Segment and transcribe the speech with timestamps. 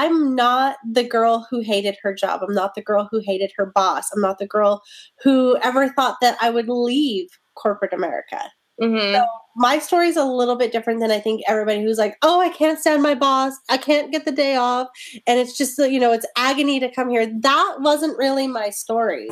[0.00, 2.40] I'm not the girl who hated her job.
[2.42, 4.10] I'm not the girl who hated her boss.
[4.14, 4.80] I'm not the girl
[5.22, 8.40] who ever thought that I would leave corporate America.
[8.80, 9.16] Mm-hmm.
[9.16, 9.26] So
[9.56, 12.48] my story is a little bit different than I think everybody who's like, oh, I
[12.48, 13.52] can't stand my boss.
[13.68, 14.88] I can't get the day off.
[15.26, 17.26] And it's just, you know, it's agony to come here.
[17.26, 19.28] That wasn't really my story.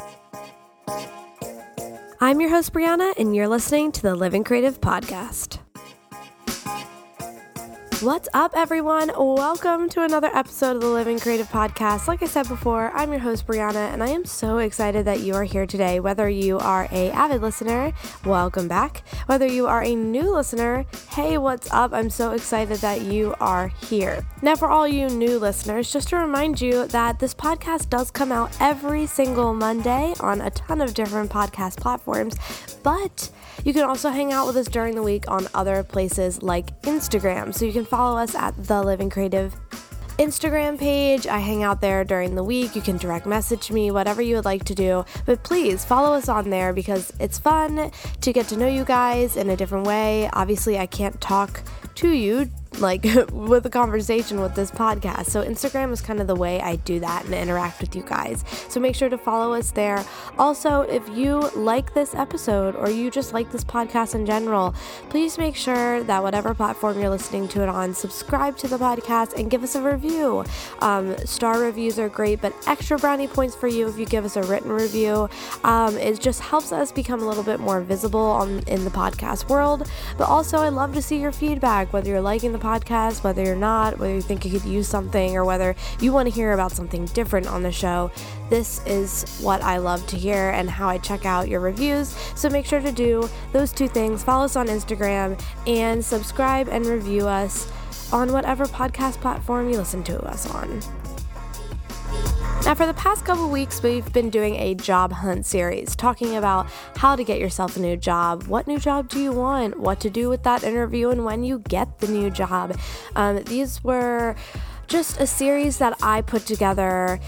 [2.21, 5.61] I'm your host, Brianna, and you're listening to the Living Creative Podcast.
[8.01, 9.11] What's up, everyone?
[9.19, 12.07] Welcome to another episode of the Living Creative Podcast.
[12.07, 15.35] Like I said before, I'm your host Brianna, and I am so excited that you
[15.35, 15.99] are here today.
[15.99, 17.93] Whether you are a avid listener,
[18.25, 19.03] welcome back.
[19.27, 21.93] Whether you are a new listener, hey, what's up?
[21.93, 24.25] I'm so excited that you are here.
[24.43, 28.31] Now, for all you new listeners, just to remind you that this podcast does come
[28.31, 32.37] out every single Monday on a ton of different podcast platforms,
[32.85, 33.29] but
[33.65, 37.55] you can also hang out with us during the week on other places like Instagram.
[37.55, 39.55] So you can follow us at The Living Creative
[40.19, 41.29] Instagram page.
[41.29, 42.75] I hang out there during the week.
[42.75, 45.05] You can direct message me, whatever you would like to do.
[45.27, 49.37] But please follow us on there because it's fun to get to know you guys
[49.37, 50.29] in a different way.
[50.33, 51.63] Obviously, I can't talk
[51.97, 55.27] to you like with a conversation with this podcast.
[55.27, 58.45] So Instagram is kind of the way I do that and interact with you guys.
[58.69, 60.05] So make sure to follow us there.
[60.39, 64.75] Also, if you like this episode or you just like this podcast in general,
[65.09, 69.35] please make sure that whatever platform you're listening to it on, subscribe to the podcast
[69.35, 70.45] and give us a review.
[70.81, 74.37] Um, star reviews are great, but extra brownie points for you if you give us
[74.37, 75.29] a written review.
[75.65, 79.49] Um, it just helps us become a little bit more visible on in the podcast
[79.49, 79.91] world.
[80.17, 83.57] But also, I love to see your feedback, whether you're liking the podcast, whether you're
[83.57, 86.73] not, whether you think you could use something, or whether you want to hear about
[86.73, 88.11] something different on the show.
[88.51, 92.09] This is what I love to hear and how I check out your reviews.
[92.35, 94.23] So make sure to do those two things.
[94.23, 97.71] Follow us on Instagram and subscribe and review us
[98.13, 100.81] on whatever podcast platform you listen to us on.
[102.65, 106.67] Now, for the past couple weeks, we've been doing a job hunt series talking about
[106.97, 108.43] how to get yourself a new job.
[108.43, 109.81] What new job do you want?
[109.81, 112.79] What to do with that interview and when you get the new job.
[113.17, 114.37] Um, these were
[114.87, 117.21] just a series that I put together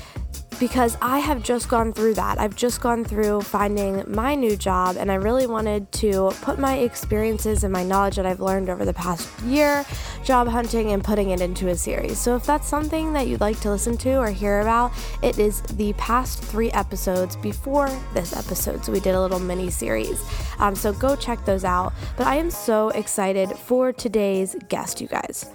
[0.60, 2.38] because I have just gone through that.
[2.38, 6.76] I've just gone through finding my new job, and I really wanted to put my
[6.76, 9.84] experiences and my knowledge that I've learned over the past year
[10.22, 12.18] job hunting and putting it into a series.
[12.18, 15.62] So, if that's something that you'd like to listen to or hear about, it is
[15.62, 18.84] the past three episodes before this episode.
[18.84, 20.22] So, we did a little mini series.
[20.58, 21.94] Um, so, go check those out.
[22.18, 25.50] But I am so excited for today's guest, you guys.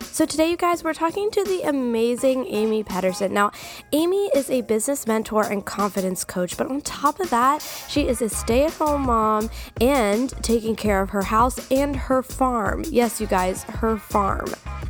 [0.00, 3.34] So, today, you guys, we're talking to the amazing Amie Patterson.
[3.34, 3.50] Now,
[3.92, 8.22] Amie is a business mentor and confidence coach, but on top of that, she is
[8.22, 12.84] a stay at home mom and taking care of her house and her farm.
[12.88, 14.46] Yes, you guys, her farm.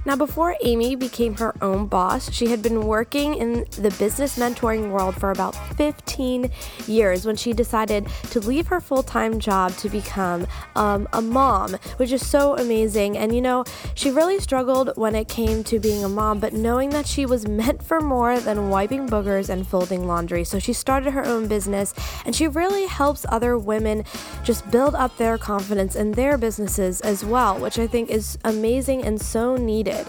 [0.06, 4.93] Now, before Amie became her own boss, she had been working in the business mentoring
[4.93, 6.49] world for about 15
[6.87, 10.47] years when she decided to leave her full time job to become
[10.77, 13.19] um, a mom, which is so amazing.
[13.19, 13.65] And you know,
[13.97, 17.47] she really struggled when it came to being a mom, but knowing that she was
[17.49, 20.45] meant for more than wiping boogers and folding laundry.
[20.45, 24.05] So she started her own business and she really helps other women
[24.45, 29.05] just build up their confidence in their businesses as well, which I think is amazing
[29.05, 30.07] and so needed.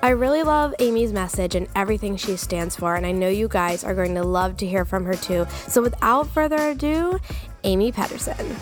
[0.00, 3.82] I really love Amie's message and everything she stands for, and I know you guys
[3.82, 5.44] are going to love to hear from her too.
[5.66, 7.18] So, without further ado,
[7.64, 8.56] Amie Pedersen.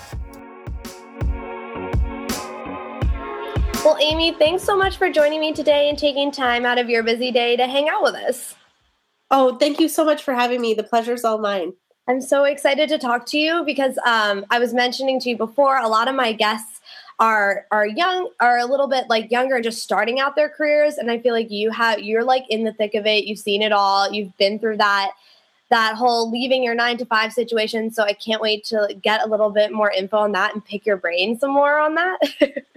[3.86, 7.04] Well, Amie, thanks so much for joining me today and taking time out of your
[7.04, 8.56] busy day to hang out with us.
[9.30, 10.74] Oh, thank you so much for having me.
[10.74, 11.72] The pleasure's all mine.
[12.08, 15.76] I'm so excited to talk to you because um, I was mentioning to you before,
[15.76, 16.80] a lot of my guests
[17.20, 20.98] are are young are a little bit like younger and just starting out their careers
[20.98, 23.62] and i feel like you have you're like in the thick of it you've seen
[23.62, 25.12] it all you've been through that
[25.70, 29.26] that whole leaving your nine to five situation so i can't wait to get a
[29.26, 32.18] little bit more info on that and pick your brain some more on that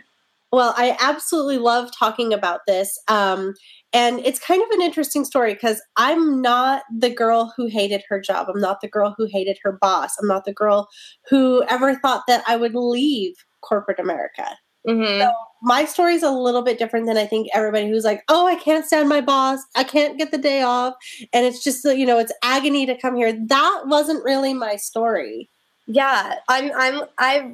[0.51, 3.53] well i absolutely love talking about this um,
[3.91, 8.21] and it's kind of an interesting story because I'm not the girl who hated her
[8.21, 8.47] job.
[8.47, 10.15] I'm not the girl who hated her boss.
[10.19, 10.87] I'm not the girl
[11.27, 14.45] who ever thought that I would leave corporate America.
[14.87, 15.21] Mm-hmm.
[15.21, 15.31] So
[15.61, 18.55] my story is a little bit different than I think everybody who's like, oh, I
[18.55, 19.59] can't stand my boss.
[19.75, 20.93] I can't get the day off.
[21.33, 23.33] And it's just, you know, it's agony to come here.
[23.33, 25.49] That wasn't really my story.
[25.87, 26.35] Yeah.
[26.47, 27.51] I'm, I'm, I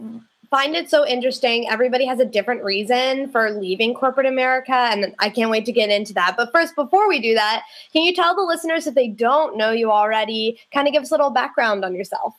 [0.56, 1.68] find it so interesting.
[1.68, 4.72] Everybody has a different reason for leaving corporate America.
[4.72, 6.36] And I can't wait to get into that.
[6.38, 9.72] But first, before we do that, can you tell the listeners if they don't know
[9.72, 12.36] you already, kind of give us a little background on yourself?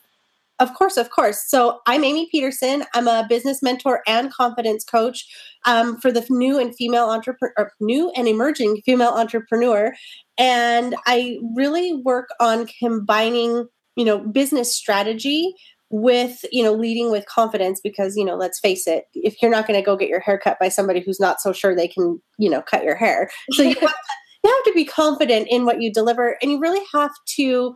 [0.57, 1.43] Of course, of course.
[1.47, 2.85] So I'm Amie Peterson.
[2.95, 5.27] I'm a business mentor and confidence coach
[5.65, 9.93] um, for the new and female entrepreneur, new and emerging female entrepreneur,
[10.39, 15.53] and I really work on combining, you know, business strategy
[15.89, 19.65] with you know leading with confidence because you know let's face it if you're not
[19.65, 22.21] going to go get your hair cut by somebody who's not so sure they can
[22.37, 23.29] you know cut your hair.
[23.51, 23.95] So you have, to,
[24.43, 27.75] you have to be confident in what you deliver and you really have to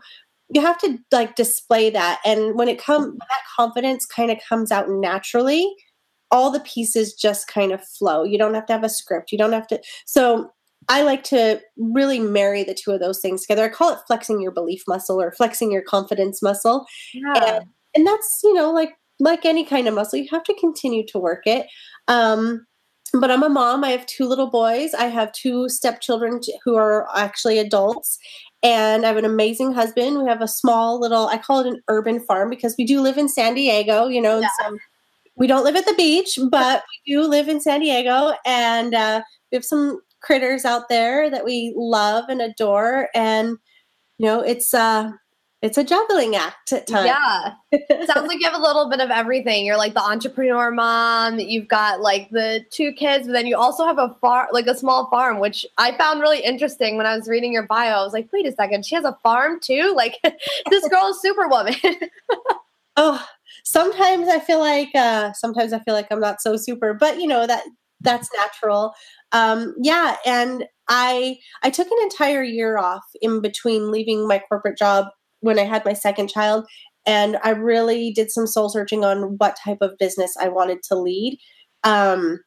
[0.54, 2.20] you have to like display that.
[2.26, 5.74] And when it comes that confidence kind of comes out naturally
[6.34, 8.24] all the pieces just kind of flow.
[8.24, 9.32] You don't have to have a script.
[9.32, 10.52] You don't have to so
[10.90, 13.64] i like to really marry the two of those things together.
[13.64, 16.86] I call it flexing your belief muscle or flexing your confidence muscle.
[17.14, 17.56] Yeah.
[17.56, 21.06] and, and that's you know like like any kind of muscle you have to continue
[21.06, 21.68] to work it
[22.08, 22.66] um
[23.14, 23.84] but I'm a mom.
[23.84, 24.94] I have two little boys.
[24.94, 28.18] I have two stepchildren who are actually adults.
[28.64, 30.22] And I have an amazing husband.
[30.22, 33.18] We have a small little, I call it an urban farm because we do live
[33.18, 34.48] in San Diego, you know, yeah.
[34.62, 34.78] so
[35.36, 38.34] we don't live at the beach, but we do live in San Diego.
[38.46, 43.10] And uh, we have some critters out there that we love and adore.
[43.16, 43.58] And,
[44.20, 45.12] you know, it's, uh,
[45.62, 47.06] it's a juggling act at times.
[47.06, 48.06] Yeah.
[48.06, 49.64] Sounds like you have a little bit of everything.
[49.64, 53.86] You're like the entrepreneur mom, you've got like the two kids, but then you also
[53.86, 57.28] have a farm, like a small farm, which I found really interesting when I was
[57.28, 58.00] reading your bio.
[58.00, 59.94] I was like, wait a second, she has a farm too?
[59.96, 60.18] Like
[60.70, 61.76] this girl is superwoman.
[62.98, 63.24] oh,
[63.64, 67.28] sometimes I feel like uh sometimes I feel like I'm not so super, but you
[67.28, 67.64] know that
[68.00, 68.94] that's natural.
[69.32, 74.78] Um yeah, and I I took an entire year off in between leaving my corporate
[74.80, 75.06] job
[75.42, 76.66] when I had my second child.
[77.06, 80.96] And I really did some soul searching on what type of business I wanted to
[80.96, 81.40] lead.
[81.84, 82.40] Um,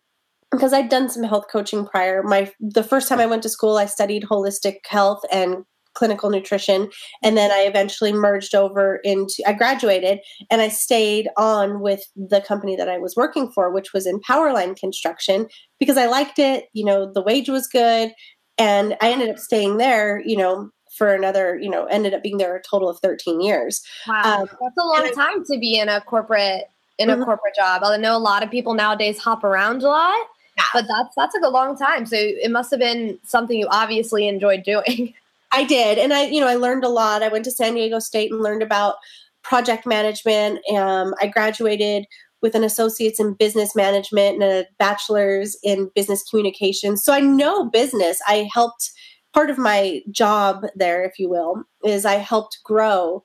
[0.50, 2.22] because I'd done some health coaching prior.
[2.22, 5.64] My the first time I went to school, I studied holistic health and
[5.94, 6.90] clinical nutrition
[7.22, 10.18] and then i eventually merged over into i graduated
[10.50, 14.20] and i stayed on with the company that i was working for which was in
[14.20, 15.46] powerline construction
[15.78, 18.10] because i liked it you know the wage was good
[18.58, 22.38] and i ended up staying there you know for another, you know, ended up being
[22.38, 23.82] there a total of 13 years.
[24.06, 24.42] Wow.
[24.42, 26.64] Um, That's a long time to be in a corporate
[26.98, 27.22] in mm-hmm.
[27.22, 27.82] a corporate job.
[27.84, 30.26] I know a lot of people nowadays hop around a lot,
[30.56, 30.64] yeah.
[30.72, 32.06] but that's that's like a long time.
[32.06, 35.14] So it must have been something you obviously enjoyed doing.
[35.52, 35.98] I did.
[35.98, 37.22] And I, you know, I learned a lot.
[37.22, 38.96] I went to San Diego State and learned about
[39.42, 40.58] project management.
[40.74, 42.06] Um, I graduated
[42.42, 47.04] with an associate's in business management and a bachelor's in business communications.
[47.04, 48.20] So I know business.
[48.26, 48.90] I helped
[49.34, 53.22] part of my job there, if you will, is I helped grow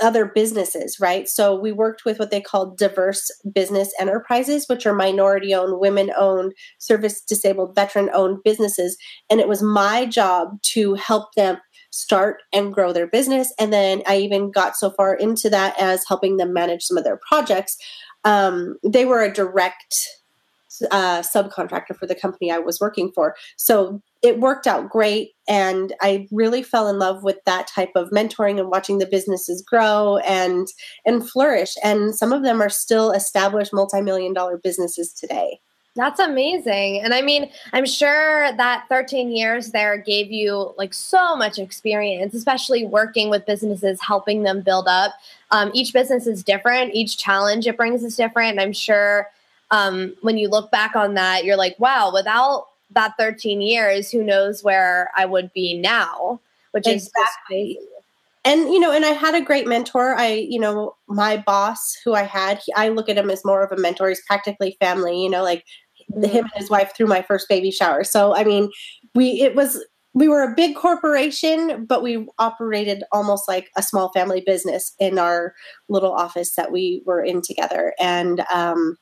[0.00, 1.28] other businesses, right?
[1.28, 6.12] So we worked with what they call diverse business enterprises, which are minority owned, women
[6.16, 8.96] owned, service disabled, veteran owned businesses.
[9.30, 11.58] And it was my job to help them
[11.90, 13.52] start and grow their business.
[13.58, 17.04] And then I even got so far into that as helping them manage some of
[17.04, 17.76] their projects.
[18.24, 20.08] Um, they were a direct
[20.90, 23.34] uh, subcontractor for the company I was working for.
[23.56, 25.32] So it worked out great.
[25.48, 29.62] And I really fell in love with that type of mentoring and watching the businesses
[29.62, 30.66] grow and
[31.04, 31.74] and flourish.
[31.82, 35.58] And some of them are still established multi-million dollar businesses today.
[35.94, 37.02] That's amazing.
[37.02, 42.32] And I mean, I'm sure that 13 years there gave you like so much experience,
[42.32, 45.12] especially working with businesses, helping them build up.
[45.50, 48.52] Um, each business is different, each challenge it brings is different.
[48.52, 49.28] And I'm sure
[49.72, 54.22] um, when you look back on that, you're like, wow, without that 13 years, who
[54.22, 56.40] knows where I would be now,
[56.70, 57.72] which exactly.
[57.72, 57.86] is
[58.44, 62.14] and you know and i had a great mentor i you know my boss who
[62.14, 65.22] i had he, i look at him as more of a mentor he's practically family
[65.22, 65.64] you know like
[66.10, 66.24] mm-hmm.
[66.24, 68.70] him and his wife threw my first baby shower so i mean
[69.14, 74.10] we it was we were a big corporation but we operated almost like a small
[74.10, 75.54] family business in our
[75.88, 78.96] little office that we were in together and um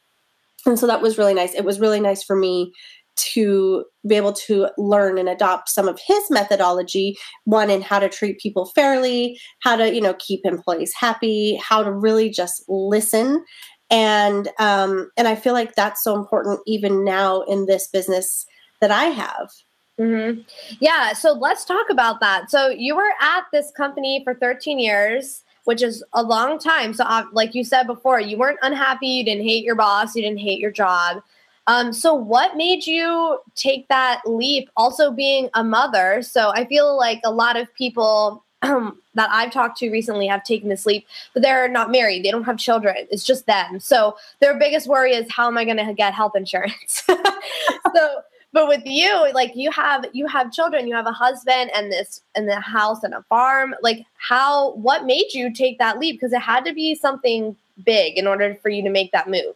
[0.67, 1.55] and so that was really nice.
[1.55, 2.73] It was really nice for me
[3.17, 8.09] to be able to learn and adopt some of his methodology one in how to
[8.09, 13.45] treat people fairly how to you know keep employees happy how to really just listen.
[13.91, 18.47] And um and i feel like that's so important even now in this business
[18.81, 19.51] that i have.
[19.99, 20.41] Mm-hmm.
[20.81, 22.51] yeah so let's talk about that.
[22.51, 26.93] So you were at this company for 13 years which is a long time.
[26.93, 30.23] So, uh, like you said before, you weren't unhappy, you didn't hate your boss, you
[30.23, 31.23] didn't hate your job.
[31.69, 34.69] Um, so, what made you take that leap?
[34.77, 36.23] Also, being a mother.
[36.23, 40.69] So, I feel like a lot of people that I've talked to recently have taken
[40.69, 42.25] this leap, but they're not married.
[42.25, 43.07] They don't have children.
[43.09, 43.79] It's just them.
[43.79, 47.05] So, their biggest worry is how am I going to get health insurance?
[47.07, 51.93] so, but with you, like you have you have children, you have a husband and
[51.93, 53.75] this and the house and a farm.
[53.83, 56.17] Like how what made you take that leap?
[56.17, 59.55] Because it had to be something big in order for you to make that move.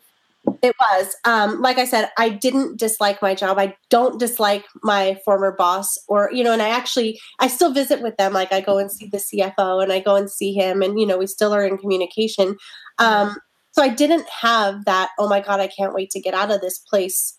[0.62, 1.16] It was.
[1.24, 3.58] Um, like I said, I didn't dislike my job.
[3.58, 8.02] I don't dislike my former boss or, you know, and I actually, I still visit
[8.02, 8.32] with them.
[8.32, 11.06] Like I go and see the CFO and I go and see him and, you
[11.06, 12.56] know, we still are in communication.
[12.98, 13.36] Um,
[13.72, 16.60] so I didn't have that, oh my God, I can't wait to get out of
[16.60, 17.38] this place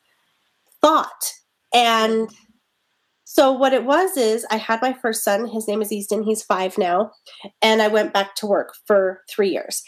[0.82, 1.32] thought.
[1.76, 2.30] And
[3.26, 5.46] so what it was is I had my first son.
[5.48, 6.24] His name is Easton.
[6.24, 7.12] He's five now.
[7.62, 9.84] And I went back to work for three years.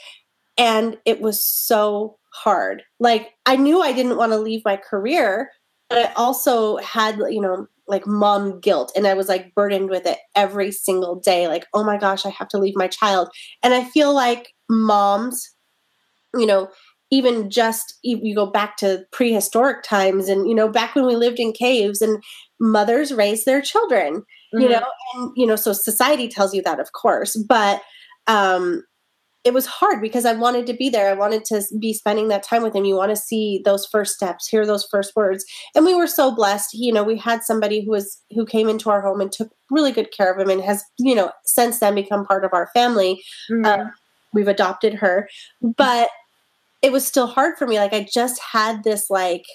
[0.57, 2.83] And it was so hard.
[2.99, 5.49] Like I knew I didn't want to leave my career,
[5.89, 10.05] but I also had, you know, like mom guilt and I was like burdened with
[10.05, 11.47] it every single day.
[11.47, 13.29] Like, oh my gosh, I have to leave my child.
[13.63, 15.49] And I feel like moms,
[16.35, 16.67] you know,
[17.09, 21.39] even just you go back to prehistoric times and you know back when we lived
[21.39, 22.21] in caves and
[22.59, 24.61] mothers raised their children mm-hmm.
[24.61, 24.83] you know
[25.15, 27.81] and you know so society tells you that of course but
[28.27, 28.83] um
[29.47, 31.09] it was hard because I wanted to be there.
[31.09, 32.83] I wanted to be spending that time with him.
[32.83, 35.45] You want to see those first steps, hear those first words.
[35.73, 36.73] And we were so blessed.
[36.73, 39.93] You know, we had somebody who was who came into our home and took really
[39.93, 43.23] good care of him and has, you know, since then become part of our family.
[43.49, 43.65] Mm-hmm.
[43.65, 43.91] Um,
[44.33, 45.29] we've adopted her.
[45.61, 46.09] But
[46.81, 47.79] it was still hard for me.
[47.79, 49.45] Like I just had this like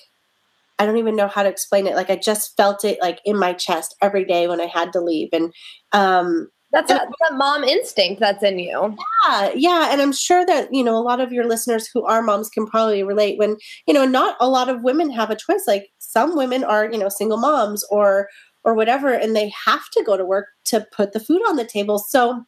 [0.79, 1.95] I don't even know how to explain it.
[1.95, 5.01] Like I just felt it like in my chest every day when I had to
[5.01, 5.29] leave.
[5.33, 5.53] And
[5.93, 8.97] um that's a, that mom instinct that's in you.
[9.29, 12.23] Yeah, yeah, and I'm sure that you know a lot of your listeners who are
[12.23, 13.39] moms can probably relate.
[13.39, 15.65] When you know, not a lot of women have a choice.
[15.67, 18.29] Like some women are, you know, single moms or
[18.65, 21.67] or whatever, and they have to go to work to put the food on the
[21.67, 21.99] table.
[21.99, 22.43] So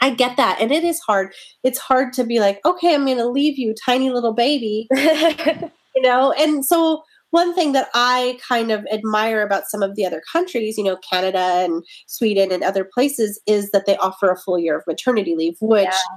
[0.00, 1.32] I get that, and it is hard.
[1.64, 6.02] It's hard to be like, okay, I'm going to leave you, tiny little baby, you
[6.02, 6.32] know.
[6.32, 10.78] And so one thing that I kind of admire about some of the other countries,
[10.78, 14.78] you know, Canada and Sweden and other places, is that they offer a full year
[14.78, 16.16] of maternity leave, which, yeah.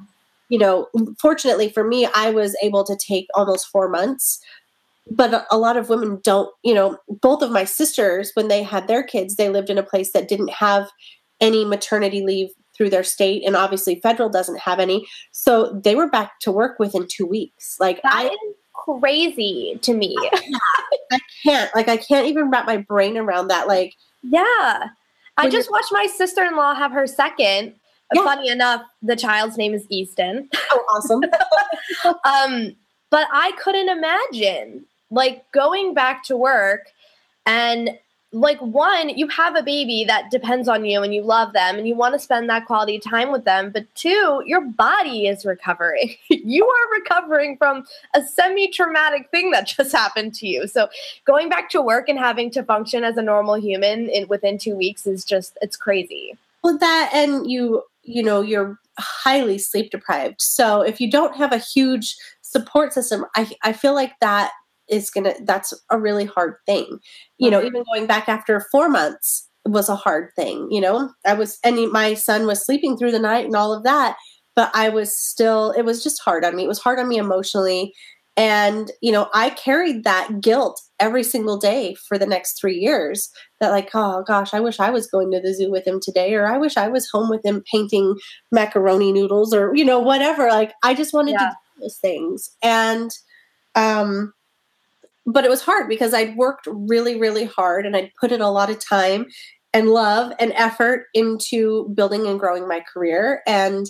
[0.49, 0.87] you know,
[1.19, 4.39] fortunately for me, I was able to take almost four months.
[5.09, 8.87] But a lot of women don't, you know, both of my sisters, when they had
[8.87, 10.89] their kids, they lived in a place that didn't have
[11.41, 16.09] any maternity leave through their state and obviously federal doesn't have any so they were
[16.09, 18.35] back to work within two weeks like that I,
[18.73, 20.15] crazy to me.
[21.11, 21.73] I can't.
[21.75, 23.67] Like I can't even wrap my brain around that.
[23.67, 24.87] Like Yeah.
[25.37, 27.73] I just watched my sister in law have her second.
[28.13, 28.23] Yeah.
[28.23, 30.49] Funny enough, the child's name is Easton.
[30.71, 31.23] Oh, awesome.
[32.25, 32.75] um,
[33.09, 36.89] but I couldn't imagine like going back to work
[37.45, 37.97] and
[38.33, 41.85] like one you have a baby that depends on you and you love them and
[41.85, 46.15] you want to spend that quality time with them but two your body is recovering.
[46.43, 47.85] You are recovering from
[48.15, 50.67] a semi-traumatic thing that just happened to you.
[50.67, 50.89] So
[51.25, 54.75] going back to work and having to function as a normal human in within two
[54.75, 56.37] weeks is just it's crazy.
[56.63, 61.51] Well that and you you know you're highly sleep deprived so if you don't have
[61.53, 64.51] a huge support system i, I feel like that
[64.91, 66.99] is gonna that's a really hard thing.
[67.37, 71.11] You know even going back after four months was a hard thing you know?
[71.25, 74.17] I was and my son was sleeping through the night and all of that
[74.55, 76.63] but i was still it was just hard on me.
[76.63, 77.93] It was hard on me emotionally.
[78.37, 83.29] And you know i carried that guilt every single day for the next three years
[83.59, 86.33] that like oh gosh i wish i was going to the zoo with him today
[86.35, 88.15] or i wish i was home with him painting
[88.51, 90.47] macaroni noodles or you know whatever.
[90.47, 91.39] Like i just wanted yeah.
[91.39, 92.49] to do those things.
[92.63, 93.11] And
[93.75, 94.33] um
[95.25, 98.51] but it was hard because I'd worked really, really hard and I'd put in a
[98.51, 99.27] lot of time
[99.73, 103.41] and love and effort into building and growing my career.
[103.47, 103.85] And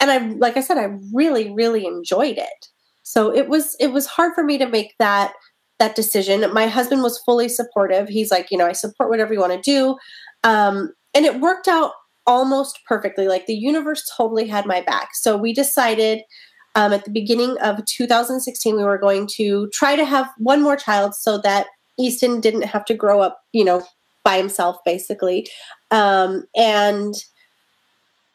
[0.00, 2.66] and I like I said, I really, really enjoyed it.
[3.02, 5.32] So it was it was hard for me to make that
[5.78, 6.52] that decision.
[6.52, 8.08] My husband was fully supportive.
[8.08, 9.96] He's like, you know, I support whatever you want to do.
[10.44, 11.92] Um, and it worked out
[12.26, 13.26] almost perfectly.
[13.26, 15.10] Like the universe totally had my back.
[15.14, 16.22] So we decided
[16.74, 20.76] um, at the beginning of 2016, we were going to try to have one more
[20.76, 21.66] child so that
[21.98, 23.84] Easton didn't have to grow up, you know,
[24.24, 25.48] by himself, basically.
[25.90, 27.14] Um, and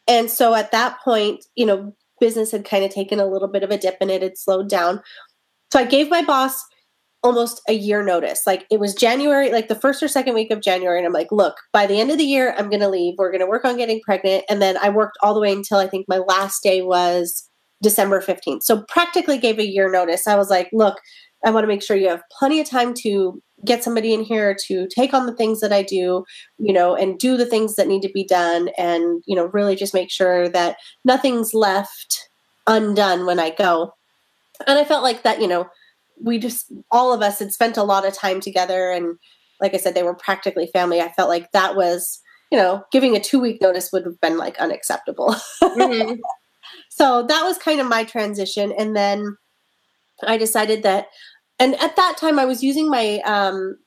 [0.08, 3.64] and so at that point, you know, business had kind of taken a little bit
[3.64, 5.02] of a dip and it had slowed down.
[5.72, 6.64] So I gave my boss
[7.24, 8.48] almost a year notice.
[8.48, 10.98] Like it was January, like the first or second week of January.
[10.98, 13.16] And I'm like, look, by the end of the year, I'm going to leave.
[13.18, 14.46] We're going to work on getting pregnant.
[14.50, 17.47] And then I worked all the way until I think my last day was
[17.82, 18.64] December 15th.
[18.64, 20.28] So practically gave a year notice.
[20.28, 21.00] I was like, look,
[21.46, 24.56] I want to make sure you have plenty of time to get somebody in here
[24.68, 26.26] to take on the things that I do,
[26.58, 29.76] you know, and do the things that need to be done and, you know, really
[29.76, 32.30] just make sure that nothing's left
[32.68, 33.94] undone when I go.
[34.66, 35.68] And I felt like that, you know,
[36.22, 39.18] we just all of us had spent a lot of time together and
[39.60, 41.02] like I said, they were practically family.
[41.02, 44.38] I felt like that was, you know, giving a two week notice would have been
[44.38, 45.36] like unacceptable.
[45.62, 46.22] Mm-hmm.
[46.98, 48.74] So that was kind of my transition.
[48.78, 49.38] And then
[50.26, 51.08] I decided that,
[51.60, 53.78] and at that time I was using my, um,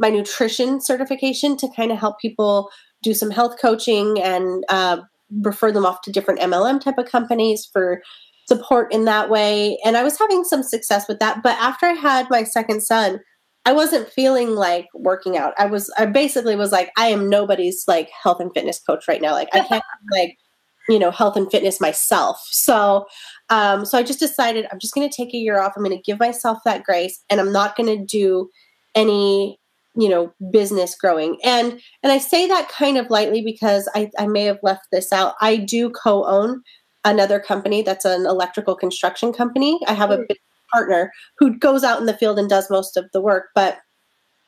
[0.00, 2.70] my nutrition certification to kind of help people
[3.02, 4.98] do some health coaching and uh,
[5.42, 8.02] refer them off to different MLM type of companies for
[8.48, 9.78] support in that way.
[9.84, 11.42] And I was having some success with that.
[11.44, 13.20] But after I had my second son,
[13.64, 15.54] I wasn't feeling like working out.
[15.56, 19.22] I was, I basically was like, I am nobody's like health and fitness coach right
[19.22, 19.32] now.
[19.32, 20.36] Like, I can't like,
[20.90, 22.40] you know, health and fitness myself.
[22.50, 23.06] So,
[23.48, 25.72] um, so I just decided I'm just going to take a year off.
[25.76, 28.50] I'm going to give myself that grace and I'm not going to do
[28.94, 29.58] any
[29.96, 34.26] you know business growing and and i say that kind of lightly because i i
[34.26, 36.62] may have left this out i do co-own
[37.04, 40.26] another company that's an electrical construction company i have a mm.
[40.72, 43.78] partner who goes out in the field and does most of the work but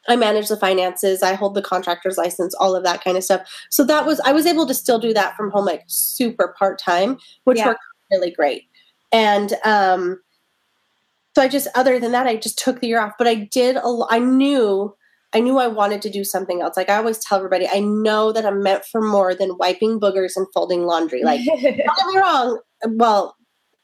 [0.09, 3.43] i manage the finances i hold the contractor's license all of that kind of stuff
[3.71, 7.19] so that was i was able to still do that from home like super part-time
[7.45, 7.69] which yeah.
[7.69, 7.81] worked
[8.11, 8.65] really great
[9.13, 10.21] and um
[11.35, 13.77] so i just other than that i just took the year off but i did
[13.77, 14.95] a i knew
[15.35, 16.77] I knew I wanted to do something else.
[16.77, 20.33] Like I always tell everybody, I know that I'm meant for more than wiping boogers
[20.37, 21.23] and folding laundry.
[21.23, 22.61] Like, don't get me wrong.
[22.87, 23.37] Well,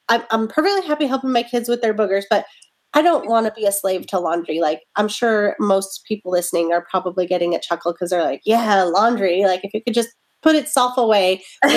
[0.08, 2.44] I'm, I'm perfectly happy helping my kids with their boogers, but
[2.94, 4.60] I don't want to be a slave to laundry.
[4.60, 8.82] Like, I'm sure most people listening are probably getting a chuckle because they're like, yeah,
[8.84, 9.44] laundry.
[9.44, 10.10] Like, if it could just
[10.42, 11.44] put itself away.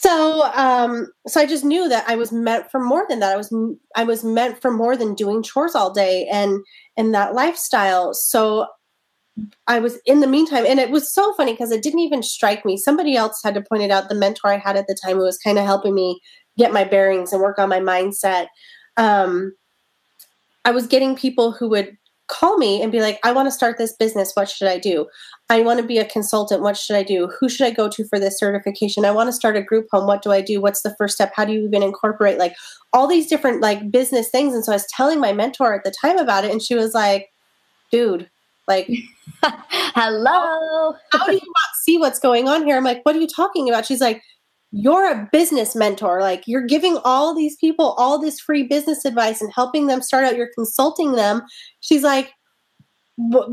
[0.00, 3.36] so um so i just knew that i was meant for more than that i
[3.36, 3.52] was
[3.96, 6.60] i was meant for more than doing chores all day and
[6.96, 8.64] and that lifestyle so
[9.66, 12.64] i was in the meantime and it was so funny because it didn't even strike
[12.64, 15.16] me somebody else had to point it out the mentor i had at the time
[15.16, 16.20] who was kind of helping me
[16.56, 18.46] get my bearings and work on my mindset
[18.98, 19.54] um
[20.64, 21.96] i was getting people who would
[22.28, 24.32] call me and be like, I want to start this business.
[24.34, 25.06] What should I do?
[25.50, 26.62] I want to be a consultant.
[26.62, 27.32] What should I do?
[27.40, 29.04] Who should I go to for this certification?
[29.04, 30.06] I want to start a group home.
[30.06, 30.60] What do I do?
[30.60, 31.32] What's the first step?
[31.34, 32.54] How do you even incorporate like
[32.92, 34.54] all these different like business things?
[34.54, 36.92] And so I was telling my mentor at the time about it, and she was
[36.92, 37.30] like,
[37.90, 38.28] dude,
[38.68, 38.86] like,
[39.42, 40.94] hello.
[41.12, 42.76] how do you not see what's going on here?
[42.76, 43.86] I'm like, what are you talking about?
[43.86, 44.22] She's like,
[44.70, 46.20] you're a business mentor.
[46.20, 50.24] Like you're giving all these people all this free business advice and helping them start
[50.24, 50.36] out.
[50.36, 51.42] You're consulting them.
[51.80, 52.32] She's like,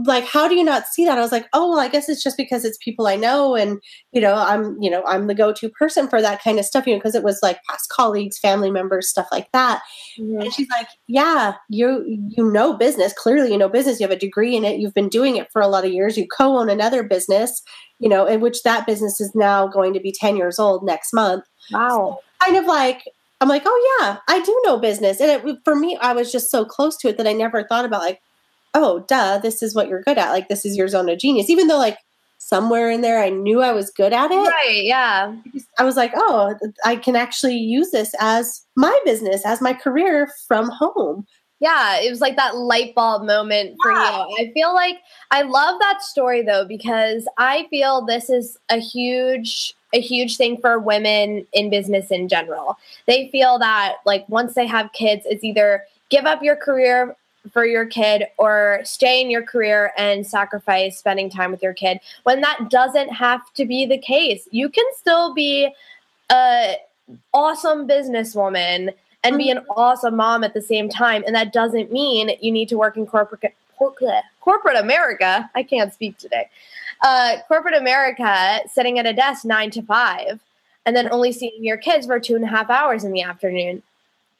[0.05, 2.21] like how do you not see that i was like oh well i guess it's
[2.21, 5.69] just because it's people i know and you know i'm you know i'm the go-to
[5.69, 8.69] person for that kind of stuff you know because it was like past colleagues family
[8.69, 9.81] members stuff like that
[10.19, 10.39] mm-hmm.
[10.39, 14.19] and she's like yeah you you know business clearly you know business you have a
[14.19, 17.01] degree in it you've been doing it for a lot of years you co-own another
[17.01, 17.63] business
[17.99, 21.13] you know in which that business is now going to be 10 years old next
[21.13, 23.03] month wow so kind of like
[23.41, 26.51] i'm like oh yeah i do know business and it, for me i was just
[26.51, 28.21] so close to it that i never thought about like
[28.75, 30.31] oh, duh, this is what you're good at.
[30.31, 31.49] Like, this is your zone of genius.
[31.49, 31.97] Even though, like,
[32.37, 34.35] somewhere in there I knew I was good at it.
[34.35, 35.33] Right, yeah.
[35.79, 36.53] I was like, oh,
[36.83, 41.25] I can actually use this as my business, as my career from home.
[41.65, 44.27] Yeah, it was like that light bulb moment for yeah.
[44.27, 44.37] you.
[44.39, 44.99] I feel like
[45.31, 50.57] I love that story though because I feel this is a huge a huge thing
[50.61, 52.77] for women in business in general.
[53.07, 57.15] They feel that like once they have kids it's either give up your career
[57.51, 61.99] for your kid or stay in your career and sacrifice spending time with your kid
[62.23, 65.71] when that doesn't have to be the case you can still be
[66.31, 66.75] a
[67.33, 68.91] awesome businesswoman
[69.25, 69.71] and be an mm-hmm.
[69.71, 73.05] awesome mom at the same time and that doesn't mean you need to work in
[73.05, 76.49] corporate corporate america i can't speak today
[77.01, 80.39] uh, corporate america sitting at a desk nine to five
[80.85, 83.81] and then only seeing your kids for two and a half hours in the afternoon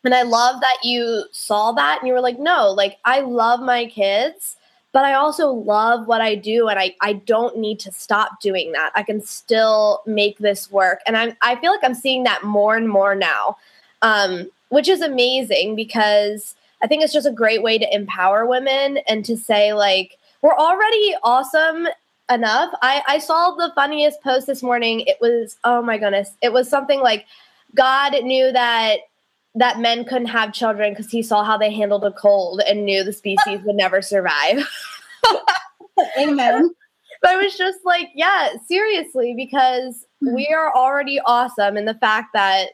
[0.05, 3.59] and I love that you saw that and you were like, no, like I love
[3.59, 4.55] my kids,
[4.91, 8.71] but I also love what I do and I, I don't need to stop doing
[8.73, 8.91] that.
[8.93, 10.99] I can still make this work.
[11.07, 13.57] And I'm I feel like I'm seeing that more and more now.
[14.03, 18.97] Um, which is amazing because I think it's just a great way to empower women
[19.07, 21.87] and to say like we're already awesome
[22.29, 22.73] enough.
[22.81, 25.05] I, I saw the funniest post this morning.
[25.07, 26.31] It was, oh my goodness.
[26.41, 27.25] It was something like
[27.73, 28.97] God knew that
[29.55, 33.01] that men couldn't have children because he saw how they handled a cold and knew
[33.01, 34.67] the species would never survive.
[36.19, 36.75] Amen.
[37.21, 40.35] But I was just like, yeah, seriously, because mm-hmm.
[40.35, 41.77] we are already awesome.
[41.77, 42.71] And the fact that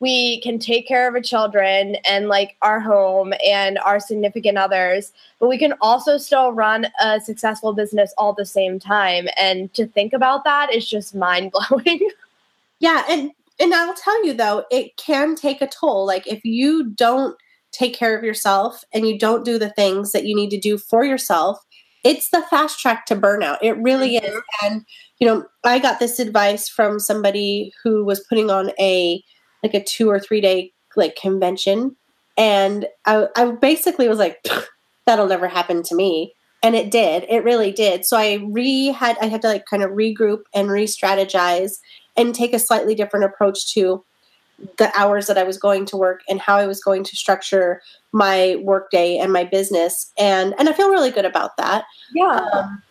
[0.00, 5.12] we can take care of our children and like our home and our significant others,
[5.38, 9.28] but we can also still run a successful business all the same time.
[9.36, 12.10] And to think about that is just mind blowing.
[12.80, 13.04] Yeah.
[13.08, 13.30] And
[13.60, 16.04] and I'll tell you though, it can take a toll.
[16.04, 17.36] Like if you don't
[17.72, 20.76] take care of yourself and you don't do the things that you need to do
[20.76, 21.64] for yourself,
[22.04, 23.58] it's the fast track to burnout.
[23.62, 24.36] It really mm-hmm.
[24.36, 24.42] is.
[24.62, 24.84] And,
[25.18, 29.22] you know, I got this advice from somebody who was putting on a,
[29.64, 31.96] like a two or three day like convention.
[32.36, 34.46] And I, I basically was like,
[35.06, 36.34] that'll never happen to me.
[36.62, 37.26] And it did.
[37.28, 38.06] It really did.
[38.06, 41.78] So I re had, I had to like kind of regroup and re strategize
[42.16, 44.04] and take a slightly different approach to
[44.78, 47.82] the hours that I was going to work and how I was going to structure
[48.12, 50.12] my workday and my business.
[50.16, 51.84] And and I feel really good about that.
[52.14, 52.46] Yeah.
[52.52, 52.82] Um,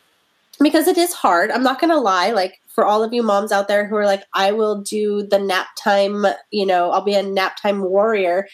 [0.60, 1.52] because it is hard.
[1.52, 4.24] I'm not gonna lie, like for all of you moms out there who are like,
[4.34, 8.48] I will do the nap time, you know, I'll be a nap time warrior.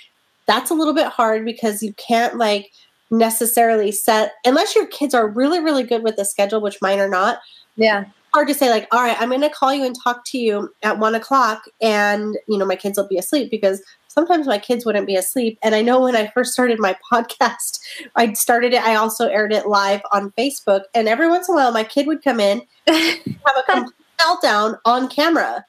[0.46, 2.72] That's a little bit hard because you can't like
[3.12, 7.10] necessarily set unless your kids are really, really good with the schedule, which mine are
[7.10, 7.40] not.
[7.76, 10.38] Yeah hard to say like all right i'm going to call you and talk to
[10.38, 14.58] you at one o'clock and you know my kids will be asleep because sometimes my
[14.58, 15.58] kids wouldn't be asleep.
[15.64, 17.80] And i know when i first started my podcast
[18.16, 20.84] i started it i also aired it live on facebook.
[20.94, 24.78] And every once in a while my kid would come in have a complete meltdown
[24.86, 25.66] on camera.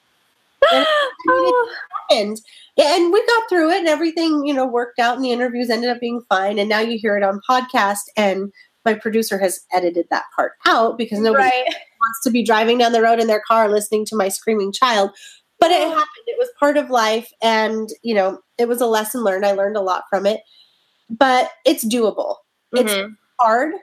[0.72, 0.86] And,
[2.10, 2.84] and, oh.
[2.84, 5.90] and we got through it and everything you know worked out and the interviews ended
[5.90, 6.58] up being fine.
[6.58, 8.52] And now you hear it on podcast and
[8.84, 11.64] my producer has edited that part out because nobody right.
[11.64, 15.10] wants to be driving down the road in their car listening to my screaming child.
[15.60, 16.26] But it happened.
[16.26, 17.30] It was part of life.
[17.42, 19.44] And, you know, it was a lesson learned.
[19.44, 20.40] I learned a lot from it.
[21.10, 22.36] But it's doable.
[22.74, 22.86] Mm-hmm.
[22.86, 23.74] It's hard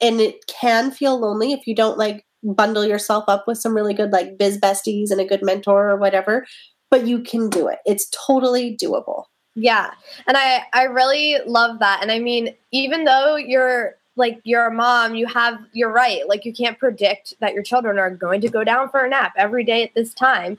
[0.00, 3.94] and it can feel lonely if you don't like bundle yourself up with some really
[3.94, 6.46] good like biz besties and a good mentor or whatever.
[6.90, 7.78] But you can do it.
[7.86, 9.24] It's totally doable.
[9.54, 9.90] Yeah.
[10.26, 12.00] And I I really love that.
[12.02, 16.28] And I mean, even though you're like you're a mom, you have you're right.
[16.28, 19.32] Like you can't predict that your children are going to go down for a nap
[19.36, 20.58] every day at this time.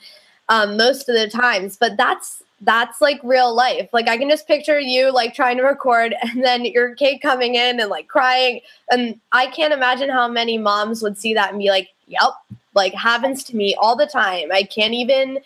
[0.50, 3.90] Um, most of the times, but that's that's like real life.
[3.92, 7.56] Like I can just picture you like trying to record and then your kid coming
[7.56, 8.62] in and like crying.
[8.92, 12.34] And I can't imagine how many moms would see that and be like, "Yep,
[12.74, 14.52] like happens to me all the time.
[14.52, 15.40] I can't even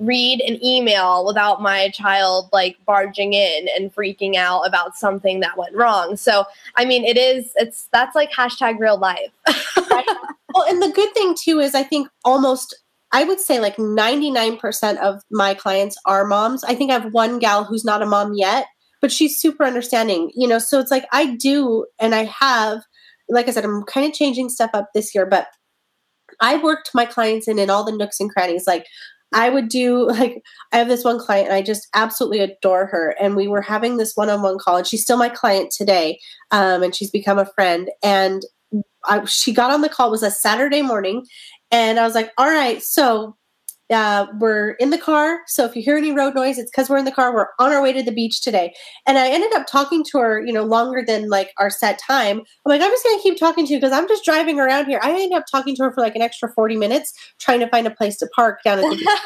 [0.00, 5.58] read an email without my child like barging in and freaking out about something that
[5.58, 6.16] went wrong.
[6.16, 6.44] So,
[6.76, 9.30] I mean, it is, it's, that's like hashtag real life.
[9.76, 12.74] well, and the good thing too is I think almost,
[13.12, 16.64] I would say like 99% of my clients are moms.
[16.64, 18.66] I think I have one gal who's not a mom yet,
[19.02, 20.58] but she's super understanding, you know?
[20.58, 22.80] So it's like I do, and I have,
[23.28, 25.48] like I said, I'm kind of changing stuff up this year, but
[26.40, 28.66] I worked my clients in in all the nooks and crannies.
[28.66, 28.86] Like
[29.32, 33.14] I would do like I have this one client and I just absolutely adore her.
[33.20, 36.18] And we were having this one-on-one call, and she's still my client today,
[36.50, 37.90] um, and she's become a friend.
[38.02, 38.42] And
[39.04, 40.08] I, she got on the call.
[40.08, 41.24] It was a Saturday morning,
[41.70, 43.36] and I was like, "All right, so
[43.90, 45.40] uh, we're in the car.
[45.46, 47.34] So if you hear any road noise, it's because we're in the car.
[47.34, 48.72] We're on our way to the beach today.
[49.06, 52.38] And I ended up talking to her, you know, longer than like our set time.
[52.38, 54.86] I'm like, I'm just going to keep talking to you because I'm just driving around
[54.86, 55.00] here.
[55.02, 57.86] I ended up talking to her for like an extra 40 minutes trying to find
[57.86, 59.08] a place to park down at the beach.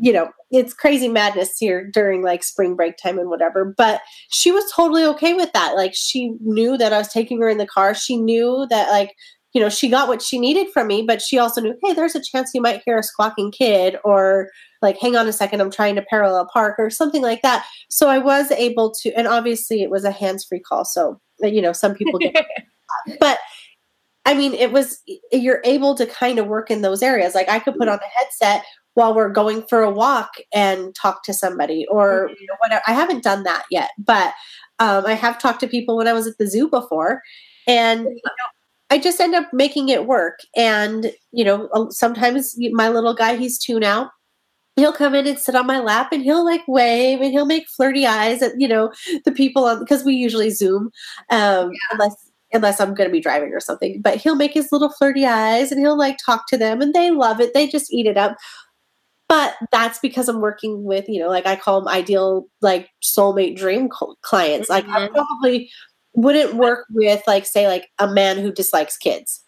[0.00, 3.64] you know, it's crazy madness here during like spring break time and whatever.
[3.76, 5.74] But she was totally okay with that.
[5.74, 7.94] Like she knew that I was taking her in the car.
[7.94, 9.14] She knew that like
[9.54, 12.14] you know, she got what she needed from me, but she also knew, hey, there's
[12.14, 14.50] a chance you might hear a squawking kid or
[14.82, 17.66] like, hang on a second, I'm trying to parallel park or something like that.
[17.88, 20.84] So I was able to, and obviously it was a hands free call.
[20.84, 22.46] So, uh, you know, some people get,
[23.20, 23.38] but
[24.26, 25.00] I mean, it was,
[25.32, 27.34] you're able to kind of work in those areas.
[27.34, 27.92] Like I could put mm-hmm.
[27.92, 32.34] on a headset while we're going for a walk and talk to somebody or mm-hmm.
[32.38, 32.82] you know, whatever.
[32.86, 34.34] I haven't done that yet, but
[34.78, 37.22] um, I have talked to people when I was at the zoo before.
[37.66, 38.57] And you know,
[38.90, 40.40] I just end up making it work.
[40.56, 44.10] And, you know, sometimes my little guy, he's two now.
[44.76, 47.68] He'll come in and sit on my lap and he'll like wave and he'll make
[47.68, 48.92] flirty eyes at, you know,
[49.24, 50.90] the people on, because we usually Zoom,
[51.30, 51.78] um, yeah.
[51.92, 52.14] unless,
[52.52, 54.00] unless I'm going to be driving or something.
[54.00, 57.10] But he'll make his little flirty eyes and he'll like talk to them and they
[57.10, 57.54] love it.
[57.54, 58.36] They just eat it up.
[59.28, 63.56] But that's because I'm working with, you know, like I call them ideal, like soulmate
[63.56, 63.90] dream
[64.22, 64.70] clients.
[64.70, 64.88] Mm-hmm.
[64.88, 65.70] Like I'm probably
[66.14, 69.42] wouldn't work with like say like a man who dislikes kids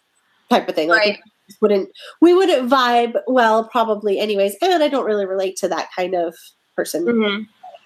[0.49, 0.89] type of thing.
[0.89, 1.19] Like right.
[1.61, 1.89] wouldn't
[2.21, 4.55] we wouldn't vibe well probably anyways.
[4.61, 6.35] And I don't really relate to that kind of
[6.75, 7.05] person.
[7.05, 7.43] Mm-hmm.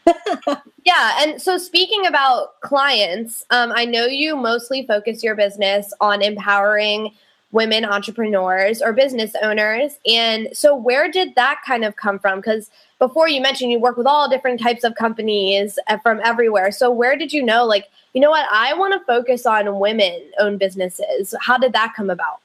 [0.86, 6.22] yeah, and so speaking about clients, um, I know you mostly focus your business on
[6.22, 7.12] empowering
[7.52, 9.98] women entrepreneurs or business owners.
[10.06, 12.40] And so, where did that kind of come from?
[12.40, 16.72] Because before you mentioned you work with all different types of companies uh, from everywhere.
[16.72, 20.22] So, where did you know, like, you know what, I want to focus on women
[20.40, 21.34] owned businesses?
[21.42, 22.40] How did that come about?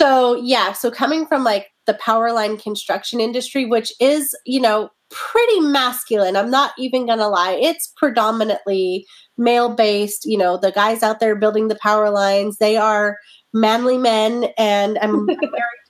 [0.00, 4.90] So, yeah, so coming from like the power line construction industry, which is, you know,
[5.10, 6.36] pretty masculine.
[6.36, 7.58] I'm not even going to lie.
[7.60, 10.24] It's predominantly male based.
[10.24, 13.18] You know, the guys out there building the power lines, they are
[13.52, 15.40] manly men and I'm married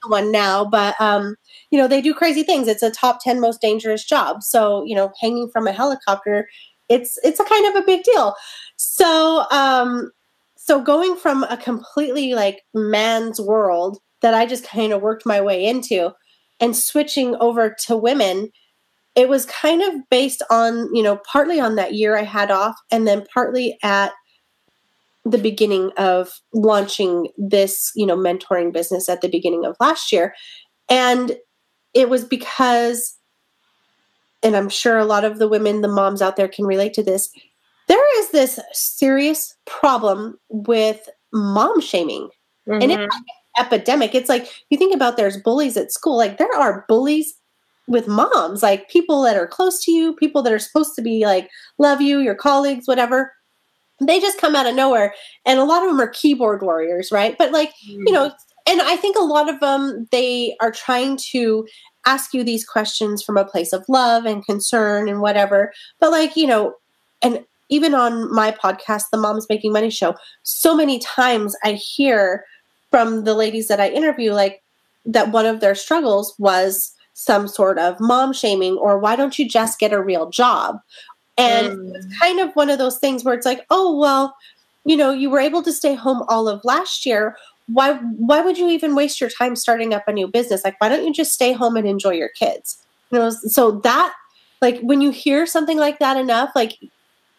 [0.03, 1.35] to one now, but um,
[1.71, 2.67] you know, they do crazy things.
[2.67, 4.43] It's a top 10 most dangerous job.
[4.43, 6.47] So, you know, hanging from a helicopter,
[6.89, 8.35] it's it's a kind of a big deal.
[8.75, 10.11] So, um
[10.57, 15.41] so going from a completely like man's world that I just kind of worked my
[15.41, 16.11] way into
[16.59, 18.51] and switching over to women
[19.15, 22.75] it was kind of based on you know partly on that year i had off
[22.91, 24.11] and then partly at
[25.25, 30.33] the beginning of launching this you know mentoring business at the beginning of last year
[30.89, 31.33] and
[31.93, 33.17] it was because
[34.43, 37.03] and i'm sure a lot of the women the moms out there can relate to
[37.03, 37.29] this
[37.87, 42.29] there is this serious problem with mom shaming
[42.67, 42.81] mm-hmm.
[42.81, 46.55] and it's like epidemic it's like you think about there's bullies at school like there
[46.57, 47.35] are bullies
[47.91, 51.25] with moms, like people that are close to you, people that are supposed to be
[51.25, 53.33] like love you, your colleagues, whatever.
[53.99, 55.13] They just come out of nowhere,
[55.45, 57.37] and a lot of them are keyboard warriors, right?
[57.37, 58.01] But like mm.
[58.05, 58.31] you know,
[58.67, 61.67] and I think a lot of them they are trying to
[62.05, 65.71] ask you these questions from a place of love and concern and whatever.
[65.99, 66.75] But like you know,
[67.21, 72.45] and even on my podcast, the Moms Making Money Show, so many times I hear
[72.89, 74.61] from the ladies that I interview, like
[75.05, 79.47] that one of their struggles was some sort of mom shaming or why don't you
[79.47, 80.79] just get a real job?
[81.37, 81.95] And mm.
[81.95, 84.35] it's kind of one of those things where it's like, oh, well,
[84.85, 87.35] you know, you were able to stay home all of last year.
[87.67, 90.63] Why why would you even waste your time starting up a new business?
[90.63, 92.81] Like why don't you just stay home and enjoy your kids?
[93.11, 94.13] You know, so that
[94.61, 96.77] like when you hear something like that enough, like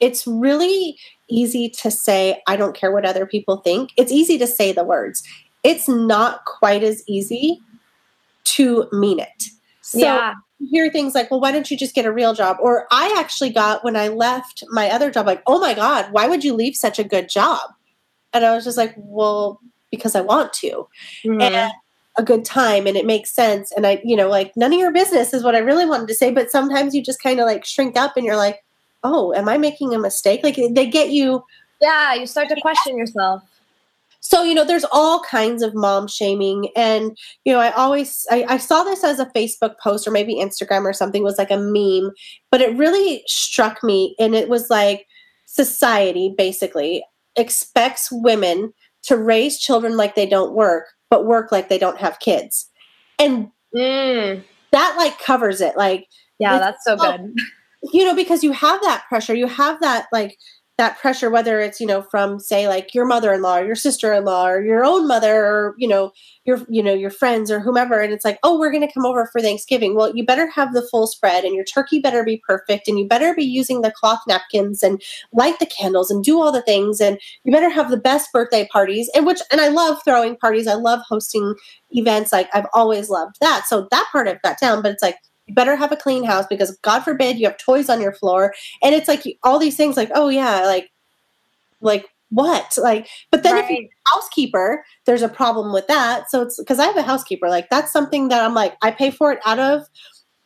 [0.00, 0.98] it's really
[1.30, 3.90] easy to say, I don't care what other people think.
[3.96, 5.22] It's easy to say the words.
[5.62, 7.60] It's not quite as easy
[8.44, 9.44] to mean it.
[9.82, 10.34] So yeah.
[10.70, 12.56] hear things like, well, why don't you just get a real job?
[12.60, 16.26] Or I actually got when I left my other job, like, oh my God, why
[16.26, 17.60] would you leave such a good job?
[18.32, 19.60] And I was just like, well,
[19.92, 20.88] because I want to.
[21.24, 21.40] Mm-hmm.
[21.40, 21.72] And
[22.18, 23.72] a good time and it makes sense.
[23.72, 26.14] And I, you know, like none of your business is what I really wanted to
[26.14, 28.62] say, but sometimes you just kind of like shrink up and you're like,
[29.02, 30.42] oh, am I making a mistake?
[30.42, 31.42] Like they get you.
[31.80, 33.42] Yeah, you start to question yourself
[34.22, 38.44] so you know there's all kinds of mom shaming and you know i always I,
[38.48, 41.58] I, saw this as a facebook post or maybe instagram or something was like a
[41.58, 42.12] meme
[42.50, 45.06] but it really struck me and it was like
[45.46, 47.04] society basically
[47.36, 48.72] expects women
[49.04, 52.70] to raise children like they don't work but work like they don't have kids.
[53.18, 54.42] And mm.
[54.70, 55.76] that like covers it.
[55.76, 57.34] Like yeah that's so good.
[57.92, 60.38] you know because you have that pressure you have that like
[60.78, 64.62] that pressure whether it's you know from say like your mother-in-law or your sister-in-law or
[64.62, 66.10] your own mother or you know
[66.44, 69.04] your you know your friends or whomever and it's like oh we're going to come
[69.04, 69.94] over for thanksgiving.
[69.94, 73.06] Well you better have the full spread and your turkey better be perfect and you
[73.06, 77.00] better be using the cloth napkins and light the candles and do all the things
[77.00, 80.66] and you better have the best birthday parties and which and i love throwing parties.
[80.66, 81.54] I love hosting
[81.90, 82.32] events.
[82.32, 83.66] Like i've always loved that.
[83.66, 86.46] So that part i've got down but it's like you better have a clean house
[86.48, 88.54] because God forbid you have toys on your floor.
[88.82, 90.90] And it's like all these things like, oh yeah, like
[91.80, 92.78] like what?
[92.78, 93.64] Like, but then right.
[93.64, 96.30] if you're a housekeeper, there's a problem with that.
[96.30, 99.10] So it's because I have a housekeeper, like that's something that I'm like, I pay
[99.10, 99.86] for it out of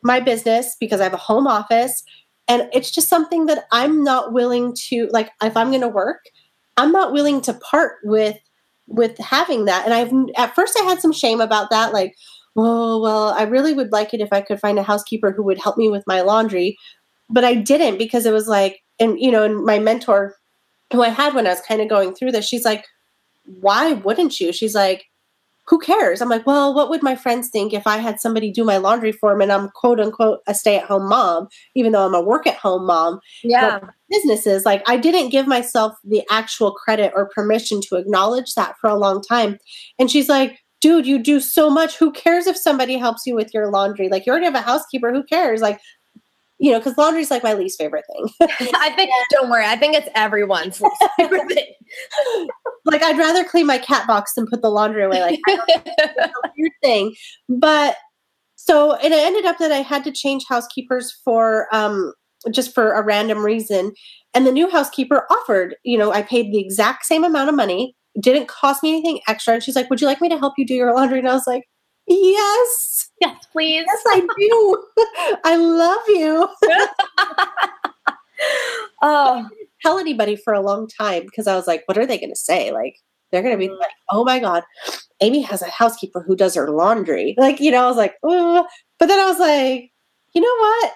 [0.03, 2.03] my business because I have a home office.
[2.49, 6.23] And it's just something that I'm not willing to like if I'm gonna work,
[6.77, 8.37] I'm not willing to part with
[8.87, 9.85] with having that.
[9.85, 12.15] And I've at first I had some shame about that, like,
[12.57, 15.59] oh, well, I really would like it if I could find a housekeeper who would
[15.59, 16.77] help me with my laundry.
[17.29, 20.35] But I didn't because it was like, and, you know, and my mentor
[20.91, 22.85] who I had when I was kind of going through this, she's like,
[23.61, 24.51] why wouldn't you?
[24.51, 25.05] She's like,
[25.67, 26.21] who cares?
[26.21, 29.11] I'm like, well, what would my friends think if I had somebody do my laundry
[29.11, 32.21] for me and I'm quote unquote a stay at home mom, even though I'm a
[32.21, 33.19] work at home mom?
[33.43, 33.79] Yeah.
[34.09, 38.89] businesses, like I didn't give myself the actual credit or permission to acknowledge that for
[38.89, 39.57] a long time.
[39.99, 41.97] And she's like, dude, you do so much.
[41.97, 44.09] Who cares if somebody helps you with your laundry?
[44.09, 45.11] Like you already have a housekeeper.
[45.13, 45.61] Who cares?
[45.61, 45.79] Like,
[46.59, 48.29] you know, because laundry is like my least favorite thing.
[48.75, 49.11] I think.
[49.31, 49.65] Don't worry.
[49.65, 50.81] I think it's everyone's
[51.17, 52.47] favorite thing.
[52.85, 55.21] like I'd rather clean my cat box than put the laundry away.
[55.21, 55.39] Like
[56.57, 57.15] weird thing,
[57.47, 57.97] but
[58.55, 62.13] so and it ended up that I had to change housekeepers for um
[62.51, 63.93] just for a random reason.
[64.33, 67.95] And the new housekeeper offered, you know, I paid the exact same amount of money
[68.19, 69.55] didn't cost me anything extra.
[69.55, 71.19] And she's like, Would you like me to help you do your laundry?
[71.19, 71.67] And I was like,
[72.07, 73.09] Yes.
[73.21, 73.85] Yes, please.
[73.85, 74.85] Yes, I do.
[75.43, 76.47] I love you.
[79.01, 79.47] oh.
[79.81, 82.35] tell anybody for a long time because I was like, what are they going to
[82.35, 82.71] say?
[82.71, 82.97] Like,
[83.31, 83.79] They're going to be mm.
[83.79, 84.63] like, oh my God,
[85.21, 87.35] Amie has a housekeeper who does her laundry.
[87.37, 88.15] Like, you know, I was like.
[88.21, 89.91] But then I was like,
[90.33, 90.93] you know what?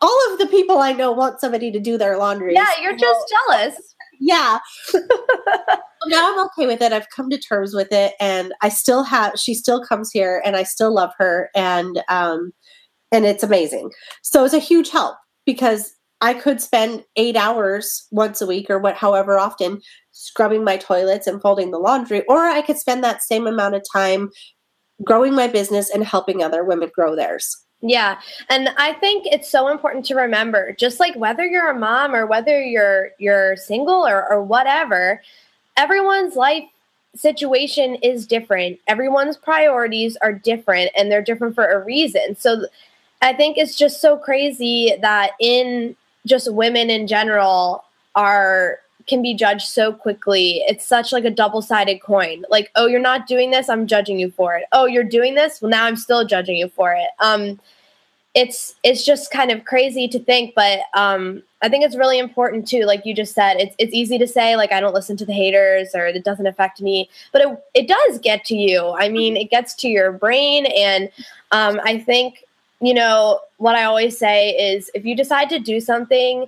[0.00, 2.54] All of the people I know want somebody to do their laundry.
[2.54, 3.76] Yeah, you're just jealous.
[4.18, 4.60] Yeah.
[6.06, 6.92] Now I'm okay with it.
[6.92, 10.56] I've come to terms with it and I still have she still comes here and
[10.56, 12.52] I still love her and um
[13.12, 13.90] and it's amazing.
[14.22, 18.78] So it's a huge help because I could spend 8 hours once a week or
[18.78, 19.80] what however often
[20.12, 23.82] scrubbing my toilets and folding the laundry or I could spend that same amount of
[23.92, 24.30] time
[25.04, 27.66] growing my business and helping other women grow theirs.
[27.82, 28.18] Yeah.
[28.48, 32.26] And I think it's so important to remember, just like whether you're a mom or
[32.26, 35.22] whether you're you're single or, or whatever,
[35.76, 36.64] everyone's life
[37.14, 38.78] situation is different.
[38.86, 42.36] Everyone's priorities are different and they're different for a reason.
[42.36, 42.66] So
[43.22, 47.84] I think it's just so crazy that in just women in general
[48.14, 50.64] are can be judged so quickly.
[50.66, 52.44] It's such like a double-sided coin.
[52.50, 54.64] Like, oh, you're not doing this, I'm judging you for it.
[54.72, 57.08] Oh, you're doing this, well now I'm still judging you for it.
[57.20, 57.60] Um
[58.36, 62.68] it's it's just kind of crazy to think, but um I think it's really important
[62.68, 65.24] too, like you just said, it's it's easy to say like I don't listen to
[65.24, 68.90] the haters or it doesn't affect me, but it it does get to you.
[68.90, 71.08] I mean, it gets to your brain and
[71.50, 72.44] um I think
[72.82, 76.46] you know, what I always say is if you decide to do something,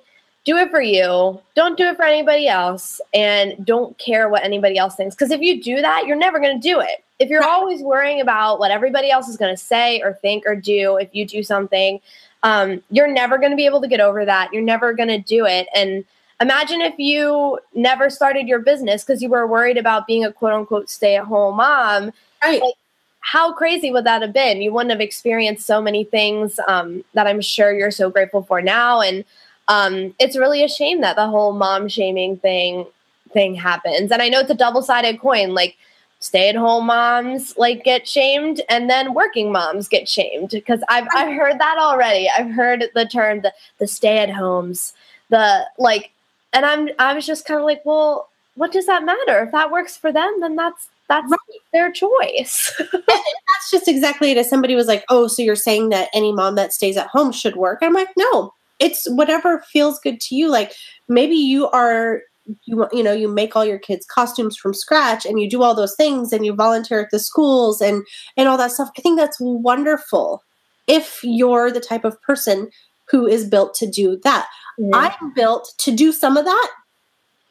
[0.49, 1.39] do it for you.
[1.55, 5.15] Don't do it for anybody else and don't care what anybody else thinks.
[5.15, 7.05] Because if you do that, you're never going to do it.
[7.19, 10.57] If you're always worrying about what everybody else is going to say or think or
[10.57, 12.01] do if you do something,
[12.45, 14.51] um, you're never going to be able to get over that.
[14.51, 15.69] You're never going to do it.
[15.75, 16.03] And
[16.41, 20.55] imagine if you never started your business because you were worried about being a quote
[20.55, 22.11] unquote stay at home mom.
[22.43, 22.63] Right.
[22.63, 22.75] Like,
[23.21, 24.63] how crazy would that have been?
[24.63, 28.63] You wouldn't have experienced so many things um, that I'm sure you're so grateful for
[28.63, 29.03] now.
[29.03, 29.27] And
[29.69, 32.87] um, it's really a shame that the whole mom shaming thing
[33.33, 34.11] thing happens.
[34.11, 35.55] And I know it's a double sided coin.
[35.55, 35.77] Like
[36.21, 41.07] stay at home moms like get shamed, and then working moms get shamed because I've
[41.15, 42.29] I've heard that already.
[42.31, 44.95] I've heard the term the the stay at homes,
[45.29, 46.11] the like,
[46.53, 49.43] and I'm I was just kind of like, well, what does that matter?
[49.45, 51.61] If that works for them, then that's that's right.
[51.73, 52.75] their choice.
[52.93, 54.37] that's just exactly it.
[54.37, 57.33] As somebody was like, "Oh, so you're saying that any mom that stays at home
[57.33, 60.75] should work?" I'm like, "No, it's whatever feels good to you like
[61.09, 62.23] maybe you are
[62.65, 65.75] you you know you make all your kids costumes from scratch and you do all
[65.75, 68.05] those things and you volunteer at the schools and
[68.37, 70.43] and all that stuff i think that's wonderful
[70.87, 72.71] if you're the type of person
[73.11, 74.47] who is built to do that
[74.81, 74.95] mm-hmm.
[74.95, 76.71] i'm built to do some of that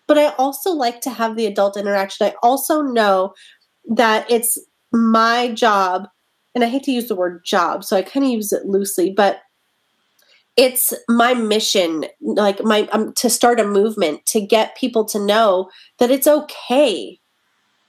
[0.08, 3.34] but i also like to have the adult interaction i also know
[3.90, 4.58] that it's
[4.92, 6.08] my job
[6.56, 9.12] and i hate to use the word job so i kind of use it loosely
[9.12, 9.42] but
[10.58, 15.70] it's my mission like my um, to start a movement to get people to know
[16.00, 17.20] that it's okay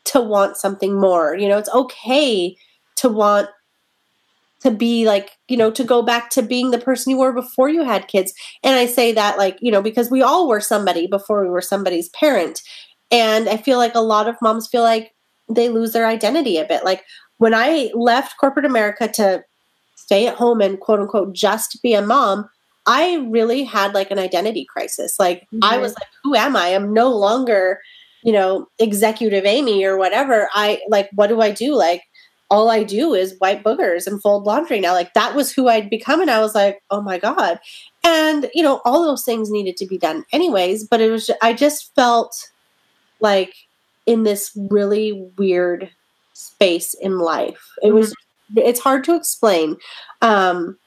[0.05, 2.57] to want something more you know it's okay
[2.97, 3.49] to want
[4.61, 7.69] to be like you know to go back to being the person you were before
[7.69, 8.33] you had kids.
[8.63, 11.63] And i say that like you know because we all were somebody before we were
[11.63, 12.63] somebody's parent.
[13.11, 15.15] And i feel like a lot of moms feel like
[15.49, 16.85] they lose their identity a bit.
[16.85, 17.05] Like
[17.39, 19.43] when i left corporate america to
[19.97, 22.49] stay at home and quote unquote just be a mom
[22.89, 25.21] I really had like an identity crisis.
[25.21, 25.63] Like mm-hmm.
[25.63, 26.69] I was like, who am I?
[26.69, 27.81] I'm no longer,
[28.25, 30.49] you know, executive Amie or whatever.
[30.55, 31.75] I like, what do I do?
[31.75, 32.03] Like,
[32.51, 34.95] all I do is wipe boogers and fold laundry now.
[34.95, 36.23] Like that was who I'd become.
[36.23, 37.61] And I was like, oh my God.
[38.03, 40.87] And, you know, all those things needed to be done anyways.
[40.89, 42.51] But it was, I just felt
[43.21, 43.55] like
[44.07, 45.91] in this really weird
[46.33, 47.71] space in life.
[47.83, 48.67] It was, mm-hmm.
[48.67, 49.77] it's hard to explain.
[50.23, 50.79] Um,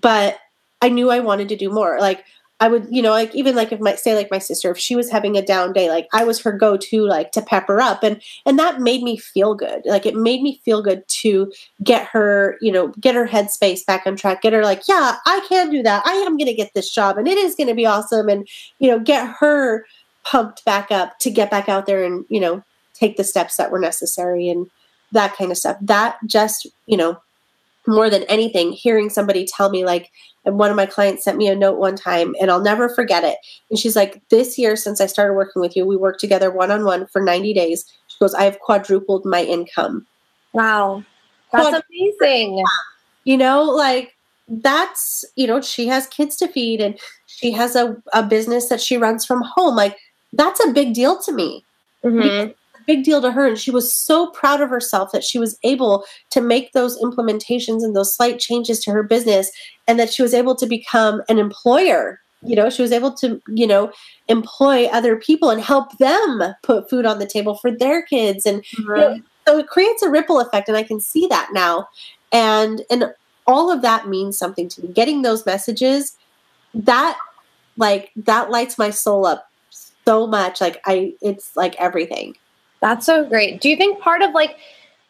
[0.00, 0.38] but
[0.80, 1.98] I knew I wanted to do more.
[2.00, 2.24] Like
[2.58, 4.96] I would, you know, like even like if my say like my sister, if she
[4.96, 8.02] was having a down day, like I was her go-to like to pep her up.
[8.02, 9.82] And and that made me feel good.
[9.84, 11.52] Like it made me feel good to
[11.84, 15.44] get her, you know, get her headspace back on track, get her like, yeah, I
[15.48, 16.06] can do that.
[16.06, 18.28] I am gonna get this job and it is gonna be awesome.
[18.28, 19.86] And, you know, get her
[20.24, 22.62] pumped back up to get back out there and, you know,
[22.94, 24.70] take the steps that were necessary and
[25.12, 25.76] that kind of stuff.
[25.82, 27.20] That just, you know,
[27.86, 30.10] more than anything, hearing somebody tell me like,
[30.44, 33.24] and one of my clients sent me a note one time, and I'll never forget
[33.24, 33.38] it.
[33.68, 36.70] And she's like, This year, since I started working with you, we worked together one
[36.70, 37.84] on one for 90 days.
[38.06, 40.06] She goes, I have quadrupled my income.
[40.52, 41.04] Wow.
[41.52, 42.62] That's amazing.
[43.24, 44.14] You know, like
[44.48, 48.80] that's, you know, she has kids to feed and she has a, a business that
[48.80, 49.74] she runs from home.
[49.74, 49.96] Like,
[50.32, 51.64] that's a big deal to me.
[52.04, 52.52] Mm-hmm
[52.86, 56.04] big deal to her and she was so proud of herself that she was able
[56.30, 59.50] to make those implementations and those slight changes to her business
[59.86, 62.20] and that she was able to become an employer.
[62.42, 63.90] You know she was able to you know
[64.28, 68.64] employ other people and help them put food on the table for their kids and
[68.78, 71.88] you know, so it creates a ripple effect and i can see that now.
[72.32, 73.12] And and
[73.46, 74.88] all of that means something to me.
[74.92, 76.16] Getting those messages
[76.74, 77.18] that
[77.78, 80.60] like that lights my soul up so much.
[80.60, 82.36] Like i it's like everything
[82.80, 83.60] that's so great.
[83.60, 84.56] Do you think part of like